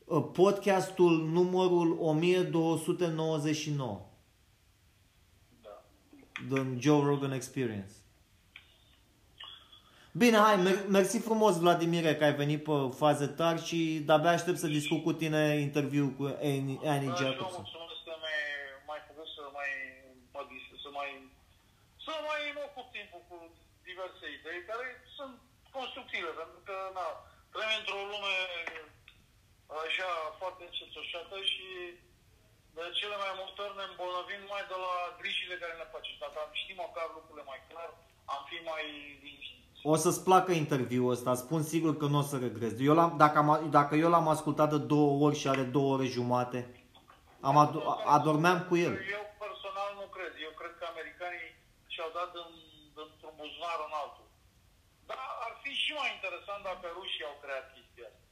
uh, 0.06 0.24
podcastul 0.34 1.30
numărul 1.32 1.98
1299, 2.00 4.00
Da. 6.50 6.56
The 6.56 6.64
Joe 6.80 7.02
Rogan 7.10 7.32
Experience. 7.32 7.94
Bine, 10.22 10.38
hai, 10.38 10.56
mer- 10.66 10.86
mersi 10.98 11.18
frumos, 11.30 11.54
Vladimire, 11.66 12.12
că 12.16 12.24
ai 12.24 12.36
venit 12.44 12.62
pe 12.68 12.76
faze 13.04 13.28
tari 13.40 13.62
și 13.70 13.80
de-abia 14.08 14.34
aștept 14.38 14.60
să 14.64 14.68
discut 14.80 15.02
cu 15.08 15.12
tine 15.22 15.42
interviul 15.68 16.10
cu 16.20 16.24
Annie, 16.52 16.80
Annie 16.94 17.12
Da, 17.12 17.16
și 17.18 17.24
eu 17.26 17.32
Jacobson. 17.32 17.62
mulțumesc 17.64 18.02
că 18.08 18.14
mi-ai 18.24 18.44
mai 18.90 19.00
făcut 19.08 19.28
să 19.38 19.44
mai, 19.58 19.72
mă, 20.34 20.42
dis- 20.52 20.82
să 20.86 20.90
mai, 21.00 21.10
să 22.06 22.14
mai 22.28 22.42
mă 22.56 22.64
ocup 22.70 22.88
timpul 22.98 23.22
cu 23.30 23.38
diverse 23.90 24.26
idei 24.38 24.62
care 24.70 24.88
sunt 25.18 25.36
constructive, 25.78 26.30
pentru 26.42 26.60
că, 26.68 26.76
na, 26.98 27.08
trăim 27.54 27.74
într-o 27.80 28.02
lume 28.12 28.36
așa 29.84 30.10
foarte 30.40 30.62
încețoșată 30.70 31.36
și 31.52 31.66
de 32.76 32.84
cele 33.00 33.16
mai 33.24 33.34
multe 33.40 33.60
ori 33.66 33.78
ne 33.80 33.86
îmbolnăvim 33.92 34.42
mai 34.54 34.64
de 34.72 34.78
la 34.86 34.94
grijile 35.20 35.56
care 35.62 35.74
ne 35.82 35.88
facem. 35.94 36.16
Dacă 36.26 36.38
am 36.44 36.52
ști 36.62 36.74
măcar 36.84 37.08
lucrurile 37.18 37.46
mai 37.52 37.62
clar, 37.70 37.90
am 38.34 38.42
fi 38.50 38.58
mai 38.72 38.84
liniștiți. 39.24 39.80
O 39.92 39.96
să-ți 40.04 40.24
placă 40.28 40.52
interviul 40.64 41.12
ăsta, 41.16 41.32
spun 41.44 41.62
sigur 41.74 41.94
că 41.98 42.06
nu 42.12 42.20
o 42.22 42.30
să 42.32 42.36
regrezi. 42.46 42.86
Eu 42.90 42.96
l-am, 43.00 43.12
dacă, 43.24 43.38
am, 43.44 43.50
dacă 43.80 43.94
eu 44.04 44.10
l-am 44.14 44.28
ascultat 44.36 44.70
de 44.74 44.80
două 44.94 45.12
ori 45.26 45.40
și 45.42 45.48
are 45.54 45.64
două 45.78 45.90
ore 45.96 46.08
jumate, 46.18 46.60
am 47.50 47.58
adu- 47.64 47.86
adormeam 48.18 48.60
cu 48.70 48.76
el. 48.88 48.94
Eu 49.18 49.24
personal 49.46 49.90
nu 50.00 50.06
cred. 50.16 50.34
Eu 50.48 50.54
cred 50.60 50.74
că 50.80 50.84
americanii 50.94 51.50
și-au 51.94 52.12
dat 52.20 52.32
în, 52.44 52.52
într-un 53.04 53.34
buzunar 53.40 53.80
în 53.88 53.94
altul. 54.04 54.28
Dar 55.10 55.24
ar 55.46 55.54
fi 55.64 55.72
și 55.84 55.92
mai 56.00 56.10
interesant 56.18 56.62
dacă 56.70 56.86
rușii 56.98 57.30
au 57.30 57.38
creat 57.44 57.66
chestia 57.76 58.06
asta. 58.12 58.26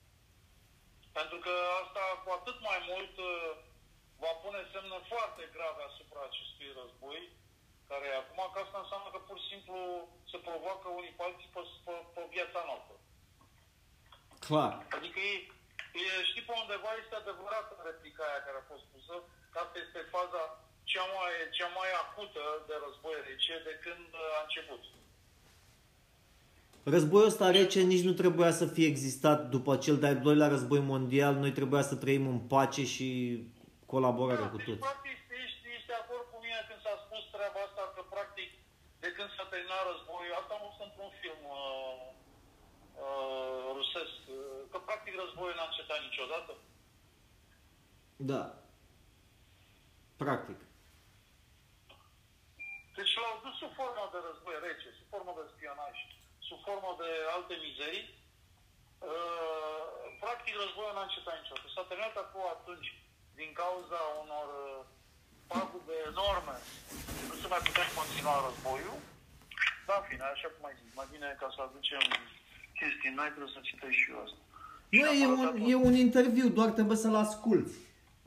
Pentru 1.20 1.38
că 1.46 1.54
asta 1.84 2.04
cu 2.24 2.30
atât 2.40 2.58
mai 2.70 2.80
mult 2.92 3.14
uh, 3.32 3.52
va 4.24 4.34
pune 4.44 4.62
semne 4.74 4.98
foarte 5.12 5.44
grave 5.56 5.82
asupra 5.86 6.22
acestui 6.26 6.70
război, 6.80 7.22
care 7.90 8.06
e 8.08 8.22
acum, 8.22 8.40
că 8.52 8.60
asta 8.62 8.80
înseamnă 8.82 9.08
că 9.12 9.20
pur 9.28 9.38
și 9.42 9.52
simplu 9.54 9.78
se 10.32 10.38
provoacă 10.48 10.88
unii 11.00 11.18
pe 11.18 11.24
alții 11.28 11.54
pe, 11.56 11.62
pe, 11.86 11.94
pe 12.16 12.22
viața 12.36 12.62
noastră. 12.70 12.96
Clar. 14.48 14.74
Adică 14.98 15.20
e, 15.32 15.34
e, 16.02 16.06
știi, 16.30 16.48
pe 16.48 16.54
undeva 16.62 16.92
este 17.02 17.16
adevărată 17.18 17.74
replica 17.90 18.24
aia 18.28 18.46
care 18.46 18.58
a 18.60 18.70
fost 18.72 18.86
pusă, 18.94 19.16
că 19.52 19.58
asta 19.60 19.78
este 19.86 20.00
faza 20.16 20.42
cea 20.92 21.06
mai, 21.16 21.34
cea 21.58 21.70
mai 21.80 21.90
acută 22.04 22.44
de 22.68 22.76
război 22.86 23.16
rece 23.28 23.56
de 23.68 23.74
când 23.86 24.08
uh, 24.24 24.38
a 24.40 24.42
început. 24.48 24.82
Războiul 26.84 27.32
ăsta 27.32 27.52
rece 27.52 27.80
nici 27.82 28.08
nu 28.10 28.14
trebuia 28.22 28.52
să 28.52 28.66
fie 28.66 28.88
existat 28.88 29.40
după 29.56 29.72
cel 29.78 29.98
de-al 29.98 30.20
doilea 30.20 30.48
război 30.48 30.80
mondial. 30.80 31.34
Noi 31.36 31.52
trebuia 31.52 31.82
să 31.82 31.96
trăim 31.96 32.28
în 32.28 32.40
pace 32.40 32.84
și 32.86 33.08
colaborare 33.94 34.48
cu 34.54 34.58
deci, 34.58 34.68
toți. 34.68 34.86
practic, 34.88 35.18
ești, 35.44 35.62
ești 35.74 35.90
de 35.92 35.98
acord 36.04 36.26
cu 36.32 36.38
mine 36.46 36.62
când 36.68 36.82
s-a 36.86 36.96
spus 37.06 37.24
treaba 37.36 37.60
asta, 37.68 37.84
că 37.96 38.02
practic, 38.16 38.50
de 39.04 39.10
când 39.16 39.30
s-a 39.36 39.46
terminat 39.52 39.84
războiul, 39.92 40.40
asta 40.40 40.52
am 40.54 40.64
văzut 40.66 40.84
într-un 40.88 41.12
film 41.22 41.42
uh, 41.60 41.96
uh, 43.06 43.60
rusesc, 43.78 44.20
uh, 44.38 44.62
că 44.72 44.78
practic 44.88 45.14
războiul 45.24 45.58
n-a 45.58 45.70
încetat 45.70 46.00
niciodată. 46.08 46.52
Da. 48.32 48.44
Practic. 50.24 50.60
Deci 52.98 53.14
l-au 53.22 53.38
dus 53.46 53.56
sub 53.62 53.72
formă 53.80 54.04
de 54.14 54.20
război 54.28 54.56
rece, 54.66 54.90
sub 54.98 55.08
formă 55.14 55.32
de 55.40 55.46
spionaj, 55.54 55.96
sub 56.48 56.60
formă 56.68 56.92
de 57.02 57.10
alte 57.36 57.56
mizerii. 57.66 58.08
Uh, 59.10 59.86
practic 60.24 60.54
războiul 60.64 60.96
n-a 60.96 61.08
încetat 61.08 61.36
niciodată. 61.38 61.68
S-a 61.76 61.88
terminat 61.90 62.16
acum 62.24 62.44
atunci 62.58 62.88
din 63.40 63.50
cauza 63.62 64.00
unor 64.24 64.48
uh, 64.68 64.80
pagube 65.52 65.96
enorme. 66.12 66.56
Nu 67.30 67.36
se 67.42 67.48
mai 67.54 67.62
putea 67.68 67.86
continua 68.00 68.36
războiul. 68.46 69.00
Da, 69.88 69.94
în 70.00 70.06
fine, 70.10 70.24
așa 70.36 70.50
cum 70.54 70.64
ai 70.68 70.76
zis, 70.80 70.90
mai 71.00 71.08
bine 71.14 71.28
ca 71.42 71.48
să 71.56 71.60
aducem 71.68 72.04
chestii 72.80 73.18
noi, 73.20 73.30
trebuie 73.34 73.56
să 73.58 73.68
citești 73.70 74.02
și 74.02 74.12
eu 74.14 74.20
asta. 74.26 74.42
Nu, 74.96 75.06
Și 75.12 75.22
e 75.22 75.26
am 75.26 75.32
un, 75.32 75.40
arătat 75.46 75.68
e 75.72 75.76
un 75.90 75.96
interviu, 76.08 76.48
doar 76.58 76.70
trebuie 76.78 76.98
să-l 77.06 77.16
asculti. 77.26 77.76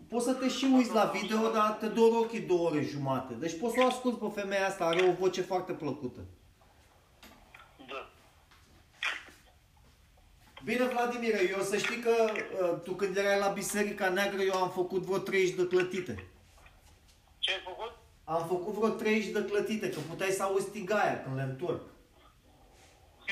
Poți 0.09 0.25
să 0.25 0.35
te 0.35 0.49
și 0.49 0.65
uiți 0.75 0.93
la 0.93 1.05
video, 1.05 1.51
dar 1.51 1.71
te 1.71 1.89
dor 1.89 2.13
ochii 2.23 2.41
două 2.41 2.69
ore 2.69 2.83
jumate. 2.83 3.35
Deci 3.35 3.59
poți 3.59 3.75
să 3.75 3.81
o 3.83 3.87
asculti 3.87 4.19
pe 4.19 4.41
femeia 4.41 4.67
asta, 4.67 4.85
are 4.85 5.03
o 5.03 5.13
voce 5.13 5.43
foarte 5.43 5.73
plăcută. 5.73 6.21
Da. 7.89 8.11
Bine, 10.69 10.85
Vladimir, 10.95 11.35
eu 11.55 11.63
să 11.71 11.77
știi 11.85 12.01
că 12.07 12.15
uh, 12.33 12.75
tu 12.85 12.93
când 13.01 13.17
erai 13.17 13.39
la 13.45 13.51
Biserica 13.59 14.09
Neagră, 14.09 14.43
eu 14.51 14.57
am 14.65 14.71
făcut 14.81 15.03
vreo 15.09 15.19
30 15.19 15.55
de 15.61 15.65
clătite. 15.73 16.15
Ce 17.45 17.51
ai 17.55 17.63
făcut? 17.71 17.93
Am 18.35 18.43
făcut 18.53 18.73
vreo 18.79 18.93
30 19.03 19.37
de 19.37 19.43
clătite, 19.51 19.87
că 19.95 20.01
puteai 20.11 20.39
să 20.39 20.43
auzi 20.43 20.75
tigaia 20.77 21.17
când 21.23 21.37
le 21.39 21.45
întorc. 21.51 21.83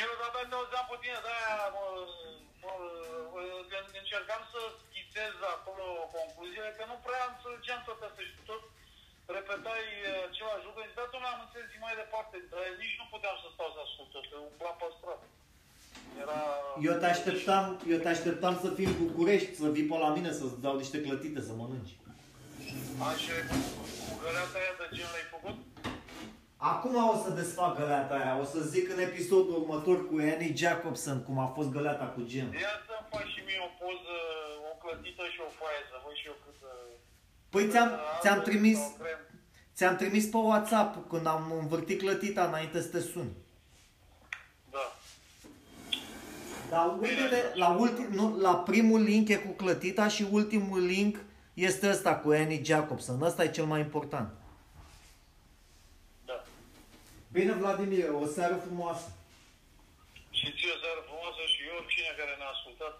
Eu 0.02 0.10
de-abia 0.20 0.44
te 0.50 0.54
auzeam 0.60 0.86
pe 0.90 0.96
tine, 1.02 1.18
de-aia 1.26 1.56
mă, 1.76 1.86
mă, 2.62 2.72
mă, 3.32 3.40
când 3.70 3.88
încercam 4.02 4.42
să 4.52 4.60
schițez 4.82 5.34
acolo 5.56 5.86
concluziile, 6.16 6.70
că 6.76 6.84
nu 6.90 6.96
prea 7.06 7.22
înțelegeam 7.30 7.80
tot 7.88 7.98
asta 8.06 8.22
și 8.28 8.34
tot 8.50 8.62
repetai 9.36 9.84
uh, 10.00 10.10
același 10.28 10.64
lucru. 10.66 10.80
Zic, 10.86 10.96
da, 10.98 11.04
domnule, 11.12 11.32
am 11.34 11.42
înțeles 11.44 11.68
zi 11.72 11.78
mai 11.86 12.00
departe, 12.02 12.36
dar 12.52 12.62
nici 12.82 12.98
nu 13.00 13.06
puteam 13.14 13.36
să 13.42 13.48
stau 13.50 13.70
să 13.74 13.80
ascult 13.82 14.10
tot, 14.14 14.24
că 14.30 14.36
umbla 14.48 14.72
pe 14.80 14.88
stradă. 14.98 15.26
Era... 16.20 16.38
Eu 16.82 16.92
te 16.92 17.06
așteptam, 17.06 17.80
eu 17.88 17.98
te 17.98 18.08
așteptam 18.08 18.58
să 18.62 18.68
fii 18.70 18.84
în 18.84 18.94
București, 19.06 19.54
să 19.54 19.68
vii 19.70 19.84
pe 19.84 19.96
la 19.98 20.08
mine 20.14 20.32
să-ți 20.32 20.60
dau 20.60 20.76
niște 20.76 21.00
clătite 21.00 21.40
să 21.40 21.52
mănânci. 21.56 21.96
Așa, 23.10 23.32
cu 24.08 24.18
găleata 24.22 24.56
aia 24.60 24.74
de 24.78 24.96
gen 24.96 25.08
l-ai 25.14 25.26
făcut? 25.34 25.56
Acum 26.56 26.94
o 27.12 27.16
să 27.24 27.30
desfac 27.30 27.76
găleata 27.78 28.14
aia, 28.14 28.38
o 28.42 28.44
să 28.44 28.58
zic 28.60 28.90
în 28.94 28.98
episodul 29.08 29.54
următor 29.60 30.08
cu 30.08 30.14
Annie 30.32 30.52
Jacobson 30.56 31.22
cum 31.26 31.38
a 31.38 31.46
fost 31.56 31.68
găleata 31.70 32.04
cu 32.04 32.20
gem. 32.30 32.48
Ia 32.52 32.74
să-mi 32.86 33.06
faci 33.10 33.30
și 33.34 33.40
mie 33.46 33.60
o 33.68 33.70
poză, 33.80 34.14
o 34.70 34.72
clătită 34.82 35.22
și 35.32 35.40
o 35.46 35.48
foaie, 35.58 35.80
să 35.90 35.96
văd 36.04 36.14
și 36.20 36.26
eu 36.26 36.36
cât... 36.44 36.58
uh, 36.62 36.70
Păi 37.52 37.68
ți-am, 37.72 37.88
cât, 37.88 37.98
uh, 37.98 38.18
ți-am 38.22 38.38
albă 38.38 38.48
trimis, 38.48 38.78
sau 38.78 38.96
crem. 39.02 39.18
ți-am 39.76 39.96
trimis 39.96 40.24
pe 40.34 40.36
WhatsApp 40.36 41.08
când 41.10 41.26
am 41.26 41.44
învârtit 41.60 41.98
clătita 42.00 42.42
înainte 42.44 42.80
să 42.80 42.88
te 42.88 43.00
sun. 43.00 43.28
Da. 44.74 44.86
Dar 46.72 46.98
uite 47.00 47.52
la, 47.54 47.68
ultim, 47.68 48.08
nu, 48.12 48.36
la 48.40 48.54
primul 48.56 49.00
link 49.02 49.28
e 49.28 49.36
cu 49.36 49.52
clătita 49.52 50.08
și 50.08 50.26
ultimul 50.30 50.80
link 50.80 51.16
este 51.54 51.88
ăsta 51.88 52.16
cu 52.16 52.28
Annie 52.30 52.62
Jacobson. 52.64 53.22
Ăsta 53.22 53.44
e 53.44 53.50
cel 53.50 53.64
mai 53.64 53.80
important. 53.80 54.28
Da. 56.24 56.44
Bine, 57.32 57.52
Vladimir, 57.52 58.08
o 58.22 58.26
seară 58.26 58.56
frumoasă. 58.66 59.08
Și 60.30 60.46
ție 60.56 60.72
o 60.76 60.78
seară 60.84 61.00
frumoasă 61.08 61.42
și 61.52 61.60
eu, 61.68 61.74
oricine 61.80 62.10
care 62.18 62.32
ne-a 62.38 62.52
ascultat, 62.56 62.94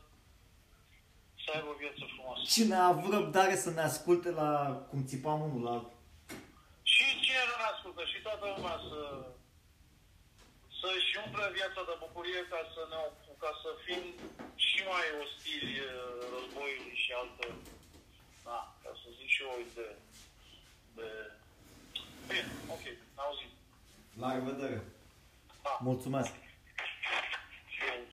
să 1.45 1.49
aibă 1.55 1.69
o 1.75 1.77
viață 1.83 2.03
frumoasă. 2.13 2.43
Cine 2.55 2.75
a 2.75 2.93
avut 2.95 3.13
răbdare 3.13 3.57
să 3.65 3.71
ne 3.71 3.83
asculte 3.91 4.31
la 4.31 4.51
cum 4.89 5.01
țipam 5.11 5.41
unul 5.47 5.63
la 5.67 5.73
altul. 5.77 5.97
Și 6.93 7.05
cine 7.25 7.43
nu 7.51 7.55
ne 7.63 7.69
ascultă 7.75 8.03
și 8.13 8.19
toată 8.27 8.45
lumea 8.55 8.77
să 8.89 9.01
să-și 10.81 11.13
umple 11.25 11.47
viața 11.59 11.81
de 11.89 11.95
bucurie 12.05 12.41
ca 12.53 12.61
să, 12.75 12.83
ne, 12.93 13.01
ca 13.43 13.51
să 13.63 13.71
fim 13.87 14.03
și 14.67 14.81
mai 14.93 15.07
ostili 15.23 15.75
uh, 15.81 15.95
războiului 16.35 16.97
și 17.05 17.11
altă, 17.21 17.47
da, 18.45 18.59
ca 18.83 18.91
să 19.01 19.07
zic 19.19 19.29
și 19.35 19.43
eu 19.43 19.55
de, 19.75 19.87
de... 20.97 21.09
Bine, 22.29 22.51
ok, 22.75 22.85
auzit. 23.15 23.53
La 24.21 24.33
revedere! 24.35 24.83
Da. 25.63 25.79
Mulțumesc! 25.81 26.33